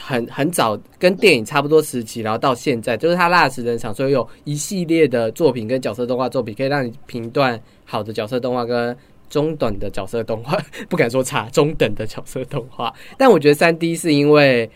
[0.00, 8.96] 很很早跟电影差不多时期，然后到现在，就是他拉时人场，所以有一系列的作品跟角色动画作品，可以让你评断好的角色动画跟
[9.28, 12.92] 中等的角色动画， 不敢说差，中等的角色动画。
[13.16, 14.68] 但我觉得三 D 是因为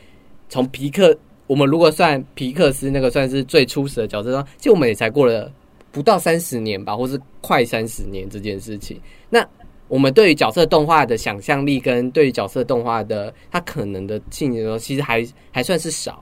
[0.48, 5.50] 从皮克，我们如果算皮克斯那个算是最初始的角色动画，其实我们也才过了
[5.92, 9.00] 不到三十年吧，或是快三十年这件事情。
[9.28, 9.46] 那
[9.88, 16.18] 我们对于角色动画的想象力跟对于角色动画的它可能的性质，其实还还算是少，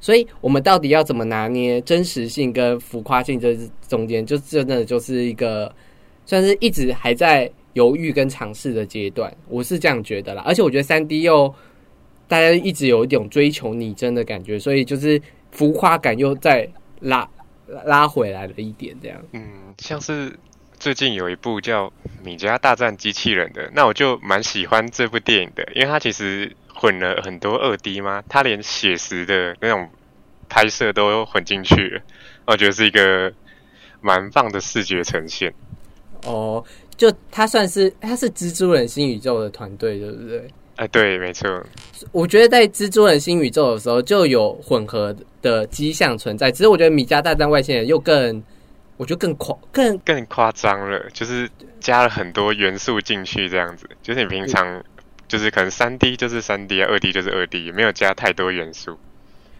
[0.00, 3.56] 所以我们到底要怎么拿捏真实性跟浮夸性这
[3.88, 5.72] 中间，就真的就是一个
[6.26, 10.42] 算是一直还在犹豫跟尝试的阶段，我是这样觉得啦。
[10.44, 11.54] 而且我觉得三 D 又
[12.26, 15.20] 大家一直有一种追求拟真的感觉，所以就是
[15.52, 16.68] 浮夸感又再
[17.00, 17.28] 拉
[17.84, 19.22] 拉回来了一点，这样。
[19.32, 19.42] 嗯，
[19.78, 20.36] 像是。
[20.84, 21.86] 最近有一部叫
[22.22, 29.88] 《米家大战机器人》的，那我就蛮喜欢这部电影的，因为它其实混了很多二 D 嘛，它连写实的那种
[30.46, 32.02] 拍摄都混进去了，
[32.44, 33.32] 我觉得是一个
[34.02, 35.54] 蛮棒的视觉呈现。
[36.26, 36.62] 哦，
[36.98, 40.46] 就它算是它是蜘蛛人新宇宙的团队，对不对？
[40.76, 41.48] 哎，对，没错。
[42.12, 48.42] 我觉得在蜘蛛人新宇宙的时候就有混合的迹象存在，只是我觉得米家大战外星人又更。
[48.96, 53.88] 我觉得更夸更更夸张了，就是加了很多元素进去，这样子。
[54.02, 54.82] 就是你平常
[55.26, 58.98] 就是可能三 D 就是三 D 啊，二 D 就是二 D，没有加太多元素。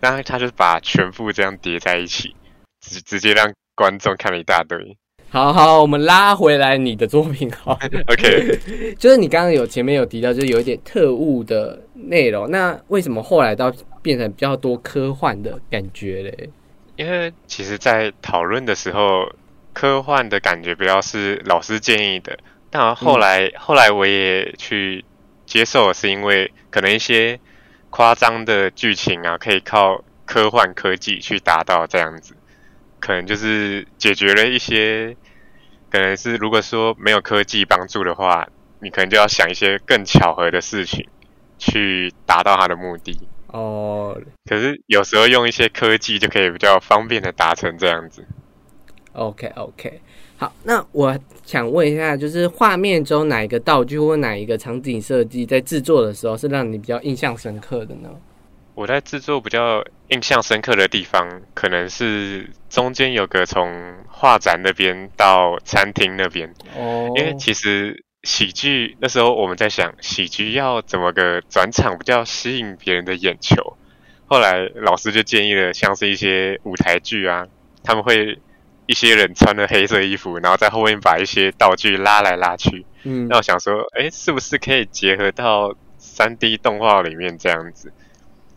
[0.00, 2.36] 然后他就是把全部这样叠在一起，
[2.80, 4.96] 直直接让观众看了一大堆。
[5.30, 7.72] 好好，我们拉回来你的作品好。
[8.06, 8.58] OK，
[8.98, 12.48] 就是你刚刚有前面有提到，就是有一点特务的内容。
[12.50, 16.50] 那为什么后来到变成比较多科幻的感觉嘞？
[16.96, 19.32] 因为其实，在讨论的时候，
[19.72, 22.38] 科幻的感觉比较是老师建议的，
[22.70, 25.04] 但后来后来我也去
[25.44, 27.40] 接受，是因为可能一些
[27.90, 32.36] 夸张的剧情啊，可以靠科幻科技去达到这样子，
[33.00, 35.16] 可能就是解决了一些，
[35.90, 38.48] 可能是如果说没有科技帮助的话，
[38.80, 41.08] 你可能就要想一些更巧合的事情
[41.58, 43.18] 去达到它的目的。
[43.54, 48.26] 哦，可是有时候用一些科技就可以比较方便的达成这样子。
[49.12, 50.00] OK OK，
[50.36, 58.10] 好，那我想问一下，就是画面中哪一个道具或哪一个场景设计在制作的时候是让你比较印象深刻的呢？
[58.74, 63.72] 我在制作比较印象深刻的地方，可能是中间有个从
[64.08, 66.52] 画展那边到餐厅那边。
[66.76, 67.08] 哦。
[67.14, 73.76] 因为其实喜剧那时候我们在想，喜剧要怎么个转场比较吸引别人的眼球。
[74.26, 77.46] 后来老师就建议了，像是一些舞台剧啊，
[77.84, 78.38] 他们会
[78.86, 82.84] 一些人穿了黑色衣服，然后在后面把一些道具拉来拉去。
[83.04, 83.28] 嗯。
[83.28, 87.92] 那我想说，哎，是不是可以结合到三 D 动画里面这样子？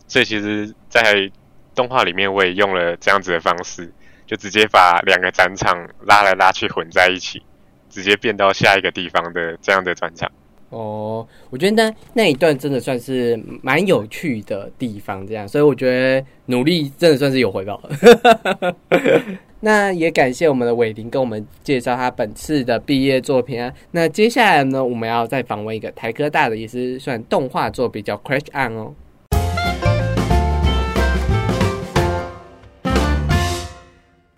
[0.07, 1.29] 所以其实，在
[1.75, 3.91] 动画里面我也用了这样子的方式，
[4.25, 7.43] 就直接把两个展场拉来拉去混在一起，
[7.89, 10.29] 直接变到下一个地方的这样的转场。
[10.69, 17.81] 哦，我觉得那那一段真的算是蛮有趣的地方，这样，所以我觉得努力真的算是有回报。
[19.61, 23.73] 那也感谢我们的伟林跟我们介绍他本次的毕业作品啊。
[23.91, 28.93] 那接下来呢，我们要再访问一个台科大的，也是算动画作品，叫《Crash On》哦。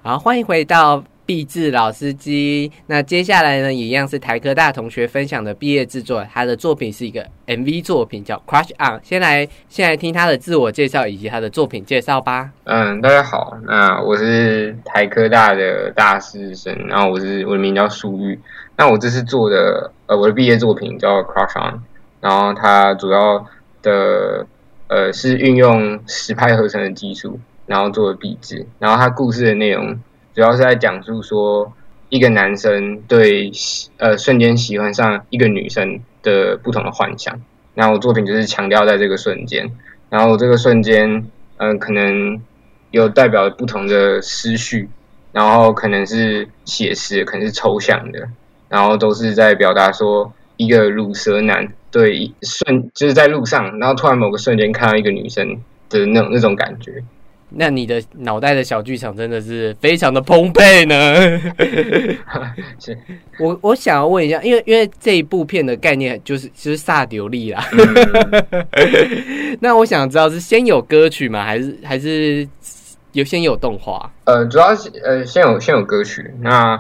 [0.02, 2.72] 好，欢迎回到毕志老司机。
[2.88, 6.26] 那接下来呢，一样是台科大同学分享的毕业制作。
[6.34, 8.98] 他的作品是一个 MV 作品，叫《Crush On》。
[9.04, 12.50] 先来，先来听他的自我介绍以及他的作品介绍吧。
[12.64, 18.40] 嗯，大家好，那我是台科大的大四生，然后我是我的名叫苏玉。
[18.76, 21.76] 那我这次做的，呃，我的毕业作品叫《Crush On》，
[22.22, 23.46] 然后它主要
[23.84, 24.48] 的，
[24.88, 27.40] 呃，是运用实拍合成的技术。
[27.68, 29.96] 然后做的壁纸，然后他故事的内容
[30.34, 31.72] 主要是在讲述说
[32.10, 33.52] 一个男生对
[33.98, 37.40] 呃瞬间喜欢上一个女生的不同的幻想。
[37.76, 39.72] 然后我作品就是强调在这个瞬间，
[40.10, 41.26] 然后这个瞬间
[41.58, 42.42] 嗯可能
[42.92, 44.90] 有代表不同的思绪，
[45.32, 48.28] 然后可能是写实，可能是抽象的，
[48.68, 55.48] 然后都是在表达说一个乳蛇男对瞬就是在路上，然后突然某个瞬间看到一个女生
[55.90, 57.02] 的那种那种感觉。
[57.52, 60.96] 那你的脑袋的小剧场真的是非常的澎湃呢。
[62.80, 62.98] 是，
[63.40, 67.64] 我我想要问一下，因为因为这一部片的概念就是就是萨迪利啦。
[69.60, 71.44] 那我想知道是先有歌曲吗？
[71.44, 72.48] 还是还是
[73.14, 74.12] 有先有动画？
[74.26, 76.32] 呃，主要是呃先有先有歌曲。
[76.42, 76.80] 那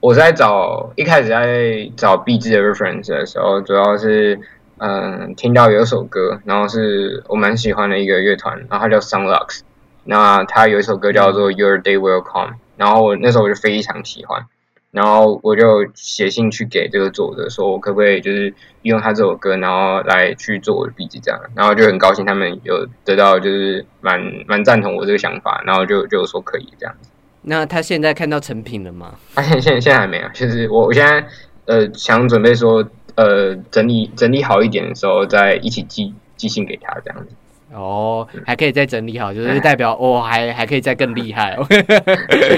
[0.00, 4.38] 我在找一开始在找 B G 的 reference 的时候，主要是
[4.78, 9.60] 嗯听到有一首歌，然后是我蛮喜欢的一个乐团，然后它叫 Sunlux。
[10.04, 14.44] 那他有一首歌叫做 Your Day Will Come，然后我那时候我就非常喜欢，
[14.90, 27.10] 然后我就写信去给这个作者，说我可不可以就是用他这首歌，然后来去做我的笔记这样，然后就很高兴他们有得到就是蛮蛮赞同我这个想法，然后就就说可以这样子。
[27.42, 29.14] 那他现在看到成品了吗？
[29.34, 31.26] 他现现现在还没有，就是我我现在
[31.66, 32.82] 呃想准备说
[33.16, 37.34] 呃整理整理好一点的时候再一起寄寄信给他这样子。
[37.74, 41.58] 哦，还可以再整理好，就是代表哦，还还可以再更厉害。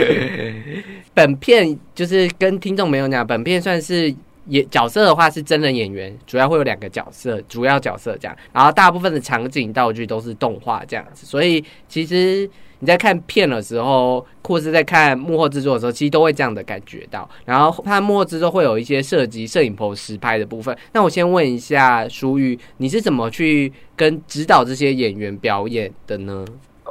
[1.14, 4.14] 本片就是跟听众朋友讲，本片算是
[4.48, 12.48] 演角色的话是真人演员，主要会有两个角色，主要角色这样，然后大部分的场景道具都是动画这样子，所以其实。
[12.80, 17.28] 你在看片的时候，或是在看幕后制作的时候，其实都会这样的感觉到。
[17.44, 20.76] 然后它幕后制作会有一些涉及摄影棚实拍的部分。
[20.92, 26.44] 那我先问一下舒玉，你是怎么去跟指导这些演员表演的呢？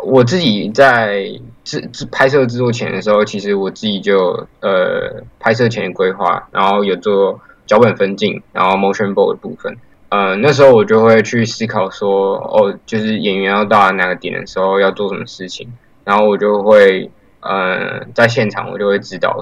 [0.04, 1.24] 我自己在
[1.64, 9.76] 制制拍摄制作前的时候，其实我自己就呃拍摄前规划，然后有做脚本分镜，然后 motion board 的部分。
[10.10, 15.68] 呃，那时候我就会去思考说，哦，就是演员要到达哪个点的时候要做什么事情，
[16.04, 17.10] 然后我就会，
[17.42, 19.40] 呃，在现场我就会指导，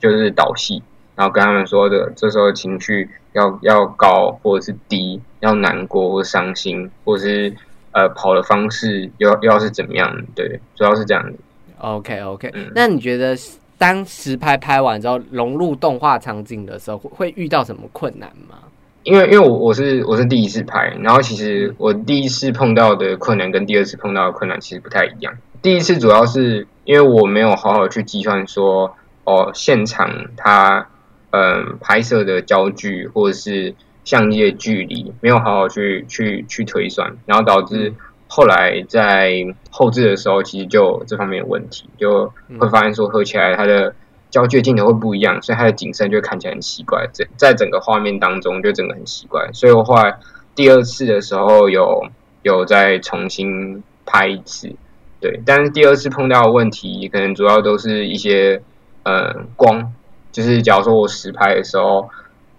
[0.00, 0.82] 就是导戏，
[1.14, 7.54] 然后跟他们说的，这时候情绪要要高或者是低，要难过或伤心，或者是
[7.92, 11.38] 呃跑的方式要要是怎么样，对，主要是这样子。
[11.78, 13.36] OK OK，那你觉得
[13.78, 18.56] 当实拍拍完之后融入动画场景的时候，会遇到什么困难吗？
[19.02, 25.32] 因为因为我我是我是第一次拍，然后其实我第一次碰到的困难跟第二次碰到的困难其实不太一样。
[25.62, 30.86] 第一次主要是因为我没有好好去计算说，哦，现场它
[31.30, 33.74] 嗯拍摄的焦距或者是
[34.04, 37.94] 相机的距离没有好好去去去推算，然后导致
[38.28, 39.32] 后来在
[39.70, 43.94] 后置的时候其实就这方面有问题，就会发现说合起来它的。
[44.30, 47.06] 焦距镜头会不一样，所以它的景深就看起来很奇怪。
[47.12, 49.50] 在在整个画面当中，就整个很奇怪。
[49.52, 50.16] 所以我后来
[50.54, 52.06] 第二次的时候有
[52.42, 54.72] 有再重新拍一次，
[55.20, 55.40] 对。
[55.44, 58.62] 但是第二次碰到的问题，可能主要都是一些
[59.02, 59.92] 呃光
[60.32, 62.08] 就是假如说我实拍的时候，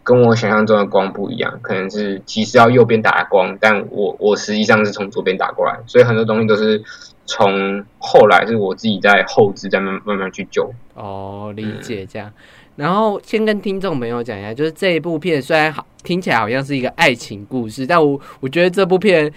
[0.03, 6.84] 跟我想象中的光不一样，可能是其实要右边打光，但我我实际上是从左边打过来，所以很多东西都是
[7.26, 10.72] 从后来是我自己在后置，再慢慢慢去救。
[10.95, 12.32] 哦，理解这样。
[12.76, 19.32] 然后先跟听众朋友讲一下，就是这一部片虽然好听起来好像是一个爱情故事，但我我觉得这部片。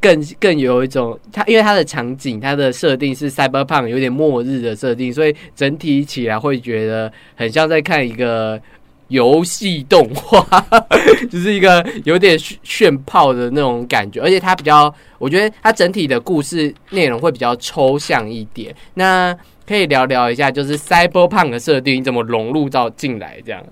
[0.00, 8.62] 更更有一种，它因为它的场景，它的设定是 cyberpunk，有点末日的设定，所以整体起来会觉得很像在看一个
[9.08, 10.44] 游戏动画，
[11.30, 14.20] 就是一个有点炫炮的那种感觉。
[14.20, 18.74] 而且它比较，我觉得它整体的故事内容会比较抽象一点。
[18.94, 19.36] 那
[19.66, 23.62] 可以聊聊一下，就是 cyberpunk 设定怎么融入到进来这样？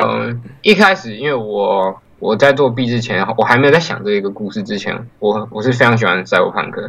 [0.00, 1.94] 嗯，一开始因为我。
[2.22, 6.88] 我在做 B 之前，我还没有在想这一个故事之前，我我是非常喜欢赛博朋克，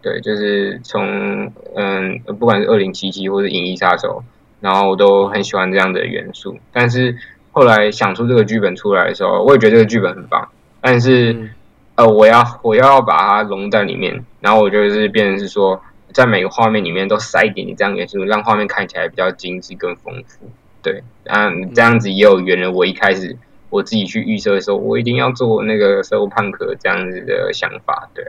[0.00, 4.24] 对，就是从嗯，不管是二零七七或者银翼杀手，
[4.58, 6.56] 然后我都很喜欢这样的元素。
[6.72, 7.14] 但是
[7.52, 10.48] 后来想出这个剧本出来的时候，我也觉得这个剧本很棒，
[10.80, 11.50] 但是
[11.96, 15.80] 呃，我要我要把它融在里面，然后我就是变成是说，
[16.12, 20.48] 在每个画面里面都塞一点点这样元素，让画面看起来比较精致更丰富。
[20.82, 23.36] 对，嗯，这样子也有圆了我一开始。
[23.68, 28.24] 我自己去预设的时候，我一定要做那个 s o 胖克这样子的想法，对。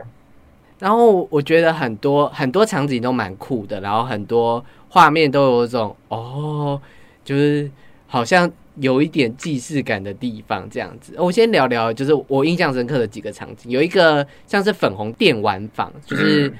[0.78, 6.80] 然后我觉得很多很多场景都蛮酷的，然后很多画面都有种哦，
[7.24, 7.68] 就是
[8.06, 11.14] 好像有一点既视感的地方这样子。
[11.18, 16.52] 我先聊聊，就是我印象深刻的几个场景，有一个像是粉红电玩房，就是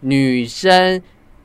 [0.00, 1.00] 女生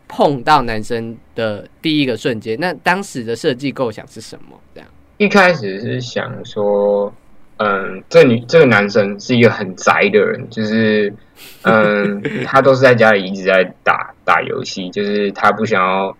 [0.07, 4.59] 碰到男生的第一个瞬间，那当时的设计构想是什么？
[4.73, 4.89] 这样。
[5.17, 7.13] 一开始是想说，
[7.57, 11.13] 嗯，这女这个男生是一个很宅的人，就是，
[11.61, 16.17] 嗯， 他都是在家里一直在打打游戏，就是他不想要，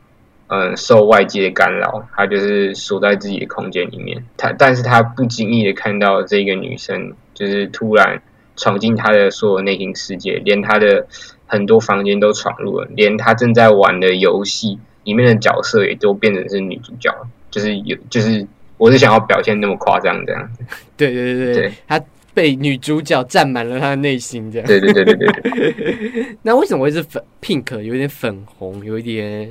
[0.47, 4.23] 嗯，受外界的干扰，他就是锁在自己的空间里面。
[4.37, 8.21] 他，但是他不经意的看到这个女生，就是突然
[8.55, 11.07] 闯进他的所有内心世界，连他的
[11.45, 17.09] 很多房间都闯入了，连他正在玩的游戏里面的角色也都变成是女主角，
[17.49, 18.45] 就是有，就是。
[18.77, 20.61] 我是想要表现那么夸张这样子，
[20.97, 21.97] 对对对对，他
[22.33, 26.25] 被女主角占满了他的内心这样，对对对对对。
[26.43, 29.47] 那为什么会是粉 pink，有点粉红，有一点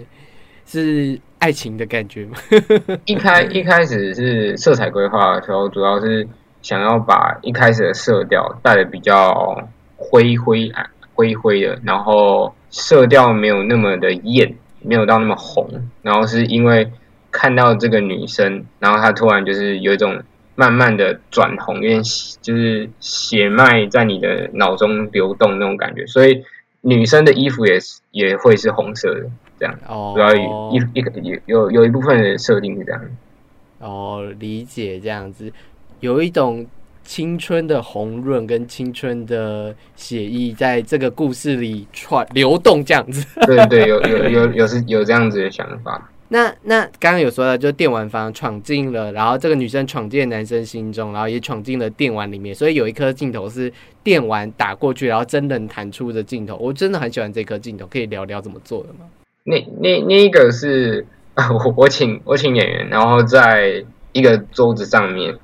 [0.66, 2.36] 是爱情的感觉吗？
[3.04, 6.26] 一开一开始是色彩规划的时候，主要是
[6.62, 15.68] 想要把一开始的色调带的比较灰灰暗灰灰的，然后色调没有那么的艳，没有到那么红，
[16.02, 16.90] 然后是因为。
[17.36, 20.22] 看到这个女生，然后她突然就是有一种
[20.54, 22.00] 慢慢的转红，因为
[22.40, 26.44] 就是血脉在你的脑中流动那种感觉，所以
[26.82, 29.26] 女生的衣服也是也会是红色的，
[29.64, 29.78] 这样。
[29.88, 30.12] 哦。
[30.14, 33.00] 主要一一个有有有一部分的设定是这样。
[33.78, 35.50] 哦，理解这样子，
[36.00, 36.66] 有一种
[37.02, 43.26] 青春的红润跟青春的血意在这个故事里串流动这样子。
[43.46, 46.10] 对对，有有有 有是有这样子的想法。
[46.28, 53.70] 那那刚刚有说到，就电玩房闯进了，然后这个女生闯进男生心中，然后也闯进了电玩里面，所以有一颗镜头是
[54.02, 56.56] 电玩打过去，然后真人弹出的镜头。
[56.56, 59.04] 我真的很喜欢这颗镜头，可以聊聊怎么做的吗？
[59.44, 65.34] 那那那一个是 我我请我请演员，然后在一个桌子上面，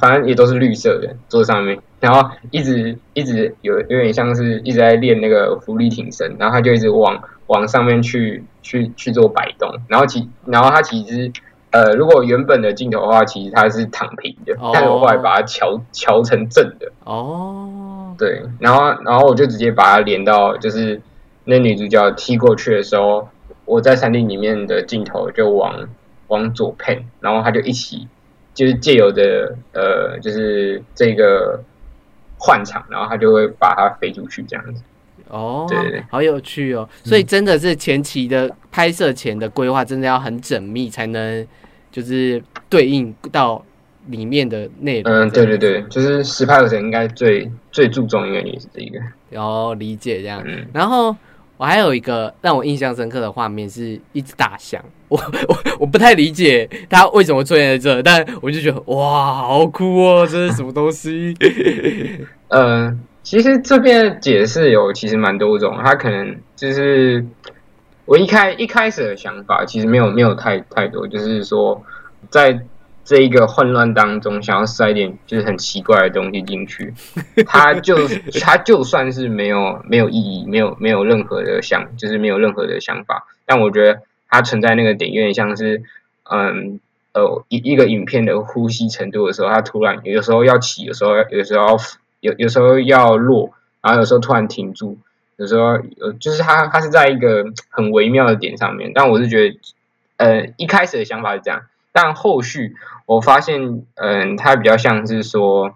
[0.00, 7.22] 反正也都是绿色的桌子上面，然后一直一直有有点像是一直在练那个浮力挺身，然后他就一直往。
[7.48, 11.30] 往上面去去去做摆动，然后其然后他其实
[11.70, 16.90] 呃，如果原本的镜头的话，其实它是躺平的，但是我后来把它调调成正的。
[17.04, 20.98] 哦，对，然后然后我就直接把它连到，就是
[21.44, 23.28] 那女主角踢过去的时候，
[23.72, 25.88] 我在山顶里面的镜头就往
[26.28, 28.06] 往左配，然后它就一起
[28.54, 31.62] 就是借由的呃，就是这个
[32.38, 34.82] 换场，然后它就会把它飞出去这样子。
[35.28, 36.86] 哦，对对对，好有趣哦！
[37.02, 41.46] 所以真的是前期的拍摄前的规划，真的要很缜密，才能
[41.90, 43.64] 就是对应到
[44.08, 45.10] 里面的内容。
[45.10, 49.00] 嗯，对对对，就是实拍过程应该最最注重应该也是这一个。
[49.40, 50.44] 哦，理解这样。
[50.74, 51.16] 然后
[51.62, 60.26] 我还有一个让我印象深刻的画面是一只大象，我我我不太理解它为什么出现在这，但我就觉得哇，好酷哦！
[60.28, 61.32] 这是什么东西？
[62.48, 63.00] 嗯。
[63.22, 67.24] 其实这边解释有其实蛮多种，他可能就是
[68.06, 71.80] 我一开一开始的想法，其实没有没有太太多，就是说
[72.28, 72.58] 在
[73.04, 76.94] 这一个混乱当中，想要塞一点就是很奇怪的东西进去，
[77.46, 77.96] 它就
[78.40, 85.82] 它就算是没有没有意义，没有没有任何的想，就是没有任何的想法，但我觉得它存在那个点有点像是，
[86.30, 86.78] 嗯，
[87.12, 91.76] 呃一一个影片的呼吸程度的时候，它突然有时候要起，有时候有时候要
[92.20, 94.96] 有有时候要落，然后有时候突然停住，
[95.36, 98.92] 有时候呃就是它它是在一个很微妙的点上面。
[98.94, 99.58] 但我是觉得，
[100.18, 102.76] 呃一开始的想法是这样，但后续
[103.06, 105.74] 我发现，嗯，它比较像是说。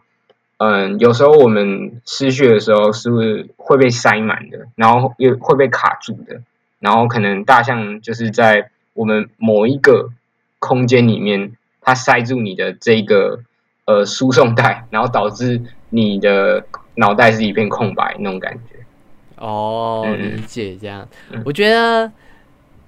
[0.59, 6.41] 嗯，有时候我们失血的时候是会被塞满的，然后又会被卡住的，
[6.79, 10.09] 然后可能大象就是在我们某一个
[10.59, 11.53] 空间里面，
[11.83, 13.41] 它塞住你的这个
[13.85, 15.61] 呃输送带，然后导致
[15.91, 16.65] 你的
[16.95, 18.77] 脑袋是一片空白那种感觉。
[19.37, 21.07] 哦，理解这样，
[21.45, 22.11] 我觉得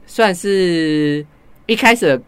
[0.07, 1.23] 算是
[1.67, 2.23] 一开始的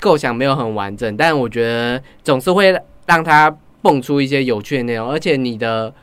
[0.00, 2.74] 构想没有很完整，但我觉得总是会
[3.06, 3.56] 让它。
[3.82, 5.94] 蹦出一些有趣的内容，而且你的，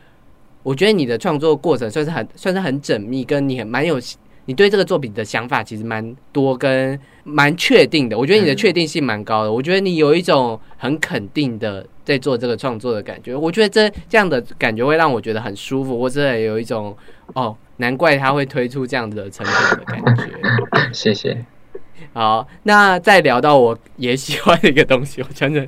[0.61, 3.99] 我觉得你的创作过程算是很算是很缜密，跟你很蛮有，
[4.45, 8.17] 你对这个作品的想法其实蛮多，跟蛮确定的。
[8.17, 13.35] 我觉得你的确定性蛮高的，我觉得你有一种很肯定的在做这个创作的感觉。
[13.35, 16.95] 我觉得这这样的感觉会让我觉得很舒服，或者有一种
[17.33, 20.23] 哦，难怪他会推出这样的成品的感觉。
[20.93, 21.43] 谢谢。
[22.13, 25.65] 好，那再聊到我也喜欢的一个东西，我真的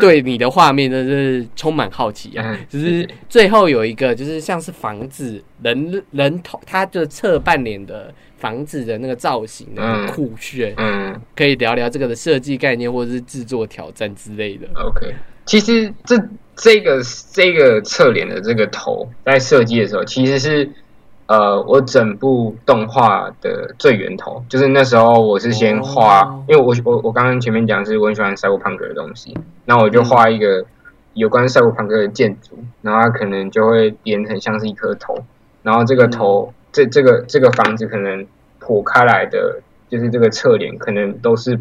[0.00, 2.56] 对你的画面真是充满好奇啊！
[2.68, 14.68] 就是最后有一个，就是像是房子人人头，它的侧半脸的房子的那个造型的酷炫，嗯，可以聊聊这个的设计概念或者是制作挑战之类的。
[14.74, 15.12] OK，
[15.44, 16.16] 其实这
[16.54, 17.02] 这个
[17.32, 20.70] 这个侧脸的这个头在设计的时候，其实是。
[21.26, 30.64] 呃，我整部动画的最源头就是那时候，我是先画，因为我我我刚刚前面讲是我很喜欢赛博朋克的东西，那我就画一个
[31.14, 35.18] 有关赛博朋克的建筑，然后它可能就会连成像是一颗头，
[35.64, 38.24] 然后这个头这这个这个房子可能
[38.60, 41.58] 剖开来的，就是这个侧脸可能都是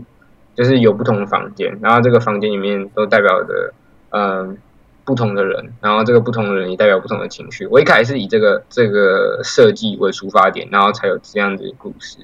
[0.53, 3.73] 就是有不同的房间，然后这个房间里面都代表着
[4.11, 4.57] 嗯。
[5.05, 7.67] 不同的人，然后这个不同的人也代表不同的情绪。
[7.67, 12.17] 我一开始是以这个这个设计为出发点，然后才有这样子的故事。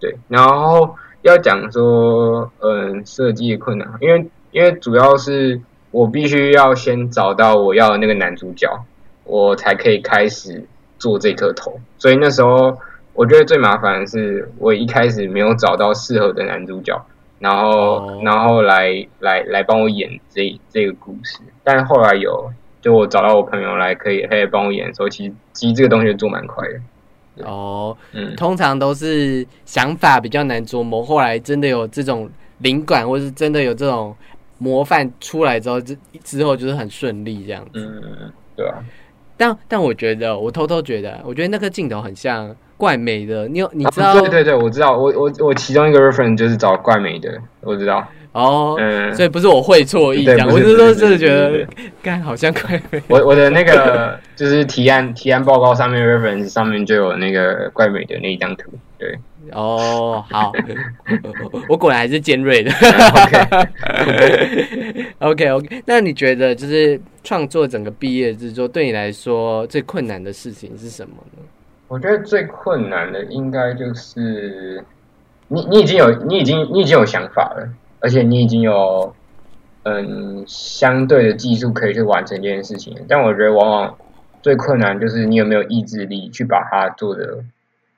[0.00, 5.60] 对，然后要讲说，嗯，设计的困难，因为因为主要是
[5.90, 8.68] 我必须要先找到我要的那个男主角，
[9.24, 10.66] 我才可以开始
[10.98, 11.78] 做这颗头。
[11.98, 12.78] 所以那时候
[13.12, 17.06] 我觉得最麻烦的是，我一开始没有找到适合的男主角。
[17.38, 27.44] 然后，然后来来来帮我演这这个故事，但后来有就我找到我朋友来可以可以帮我演的时候，其实其实这个东西做蛮快的。
[27.44, 32.28] 哦，嗯，通常都是想法比较难琢磨，后来真的有这种
[32.58, 34.16] 灵感，或是真的有这种
[34.56, 37.70] 模范出来之后，之之后就是很顺利这样子。
[37.74, 38.82] 嗯，对啊。
[39.36, 42.54] 但但我觉得，我偷偷觉得，我觉得那个镜头很像。
[42.78, 44.20] 怪美的，你有你知道？
[44.20, 47.30] 对对对，我知道，我我我其中一个 reference 就是找怪美的，
[47.62, 48.06] 我知道。
[48.32, 51.66] 哦，嗯，所以不是我会错意这样，我是说真的觉得，
[52.02, 53.02] 干好像怪美。
[53.08, 59.18] 我我的那个就是提案提案报告上面 reference 上面就有那个怪美的那一张图，对。
[59.52, 60.52] 哦，好，
[61.68, 62.70] 我果然还是尖锐的。
[65.18, 71.42] OK OK OK，那你觉得就是创作整个毕业制作对你来说最困难的事情是什么呢？
[71.88, 74.84] 我觉得最困难的应该就是
[75.48, 77.68] 你，你已经有，你已经，你已经有想法了，
[78.00, 79.14] 而且你已经有
[79.84, 82.92] 嗯相对的技术可以去完成这件事情。
[83.08, 83.96] 但我觉得往往
[84.42, 87.38] 最困难就是你有没有意志力去把它做的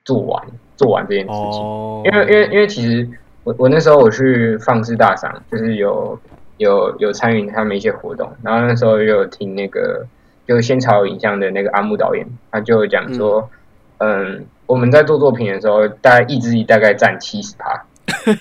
[0.04, 0.46] 做完，
[0.78, 1.62] 做完这件事情。
[2.06, 3.06] 因为，因为，因为其实
[3.44, 6.18] 我我那时候我去放肆大赏，就是有
[6.56, 10.06] 有有参与他们一些活动，然后那时候又有听那个
[10.46, 13.46] 就仙草影像的那个阿木导演，他就讲说。
[14.00, 17.84] 嗯，我们在做作品的时候，大概意志力大概占七十趴，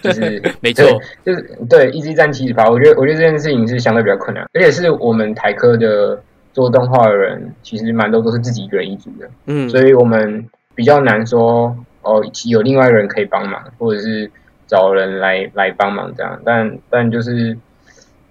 [0.03, 0.85] 就是 没错，
[1.25, 2.69] 就是对意志力占七十趴。
[2.69, 6.21] 我觉得，我觉得这件事情是相对比较困难，而且是我们台科的
[6.53, 11.75] 做动画的人，其实蛮多都是自己一个人一组的，嗯，所以我们比较难说
[12.07, 14.31] 哦，有另外一个人可以帮忙，或者是
[14.65, 16.41] 找人来来帮忙这样。
[16.45, 17.57] 但但就是，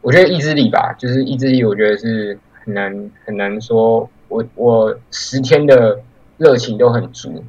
[0.01, 6.01] 我觉得意志力吧，就是意志力，我觉得是很难很难说，我我十天的。
[6.39, 7.43] 热情都很足，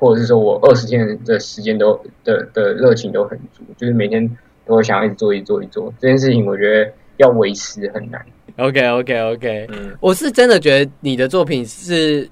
[0.00, 4.28] 或者是说我二十天的时间都的的热情都很足，就是每天
[4.66, 8.20] 都会想要一直做一做一做这件事情，我觉得要维持很难。
[8.56, 12.28] OK OK OK，嗯，我是真的觉得你的作品是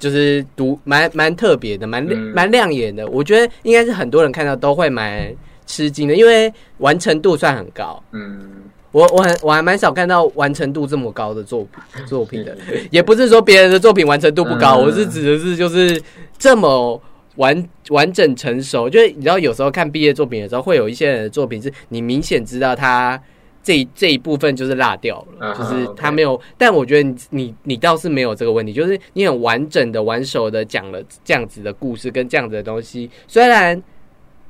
[0.00, 3.06] 就是独蛮蛮特别的，蛮蛮亮眼的。
[3.06, 5.32] 我觉得应该是很多人看到都会蛮
[5.64, 8.02] 吃惊的，因为完成度算很高。
[8.10, 8.50] 嗯。
[8.92, 12.58] 我我很我还蛮少看到完成度这么高的作品作品的，
[12.90, 16.02] 也不是说别人的作品完成度不高，我是指的是就是
[16.36, 17.00] 这么
[17.36, 18.90] 完完整成熟。
[18.90, 23.22] 就是你知道，有时候看毕业作品的时候，会有一些人的作品是你明显知道他
[23.62, 26.40] 这这一部分就是落掉了，就是他没有。
[26.58, 33.80] 但我觉得你你你倒是没有这个问题，就是你很完整的、完熟的讲了这样子的故事跟这样子的东西，虽然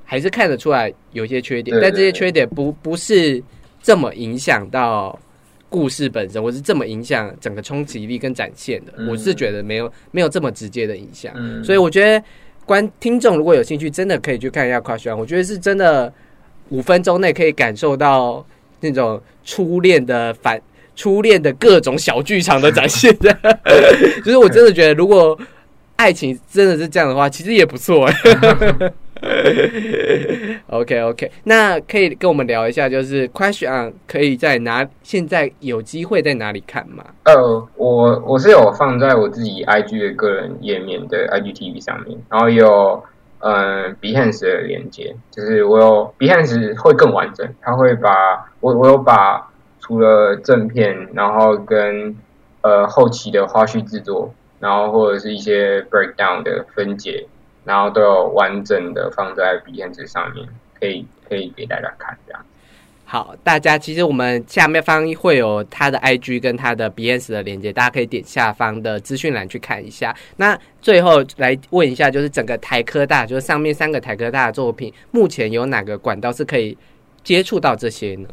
[0.04, 3.42] 还是看得出来有一些缺点，但这些缺点不不是
[3.82, 5.18] 这么影响到。
[5.72, 11.32] 故事本身，我是这么影响整个冲击力跟展现的，我是觉得没有没有这么直接的影响，
[11.62, 12.20] 所以我觉得
[12.66, 16.12] 观听众如果有兴趣，真的可以去看一下《Crush》，我觉得是真的
[16.70, 18.44] 五分钟内可以感受到
[18.80, 20.60] 那种初恋的反
[20.96, 23.32] 初恋的各种小剧场的展现的，
[24.24, 25.38] 就是我真的觉得如果
[25.96, 28.08] 爱情真的是这样的话，其实也不错。
[30.68, 34.88] OK OK，那可以跟我们聊一下，就是 Question 可以在哪？
[35.02, 37.04] 现在有机会在哪里看吗？
[37.24, 43.02] 呃，我我是有放在我自己 IG 的个人页面的 IGTV 上面，然后有
[43.40, 52.16] 嗯 Behance 的连接，就是我有 Behance 会更完整，它会把我我有把除了正片，然后跟
[52.62, 57.26] 呃后期的花絮制作，然后或者是一些 breakdown 的分解。
[57.62, 60.48] 然后都有完整的放在笔电纸上面，
[60.80, 62.42] 可以可以给大家看这样。
[63.12, 70.14] 好，大家其实我们下面方会有他的 IG 跟他的 BS 的连接，大家可以点下方的资讯栏去看一下。
[70.36, 76.78] 那最后来问一下，就是整个台科大，就是上面三个台科大的作品，目前有哪个管道是可以
[77.24, 78.28] 接触到这些呢？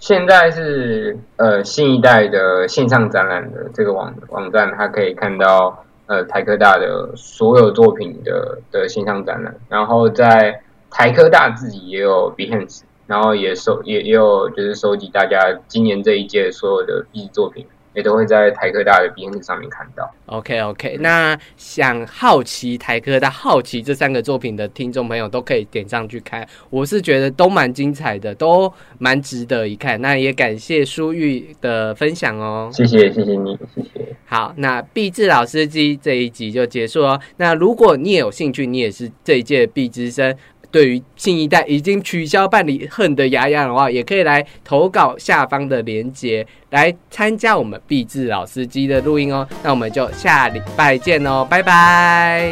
[0.00, 5.84] 现在是呃新一代的线上展览的这个网网站，它可以看到。
[6.06, 12.80] 呃，台科大的所有作品的的线上展览，然后在台科大自己也有 Bens
[13.12, 15.36] 然后也收也也有就是收集大家
[15.68, 17.66] 今年这一届所有的毕业作品。
[17.94, 20.10] 也都会在台科大的 B N 上面看到。
[20.24, 26.48] OK OK，那想好奇台科大、好奇这三个作品的听众朋友都可以点上去看。
[26.70, 30.00] 我是觉得都蛮精彩的，都蛮值得一看。
[30.00, 32.70] 那也感谢舒玉的分享哦。
[32.72, 34.16] 谢谢谢谢你， 谢谢。
[34.24, 37.20] 好，那毕志老司机这一集就结束哦。
[37.36, 40.34] 那如果你也有兴趣，你也是这一届毕之生。
[40.72, 49.46] 对于新一代已经取消办理恨得牙痒的话，也可以来投稿下方的连接来参加我们毕志老司机的录音哦。
[49.62, 52.50] 那我们就下礼拜见哦，拜拜。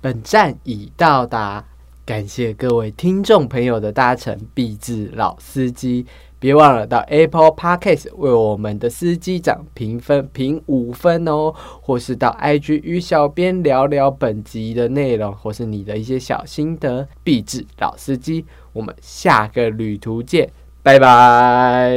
[0.00, 1.64] 本站已到达，
[2.06, 6.06] 感谢各位听众朋友的搭乘，毕志老司机。
[6.44, 17.08] 别忘了到 Apple Podcast 为我们的司机长评分评五分哦，或是到 IG 与小编聊聊本集的内容，或是你的一些小心得。
[17.22, 20.50] 必智老司机，我们下个旅途见，
[20.82, 21.94] 拜拜。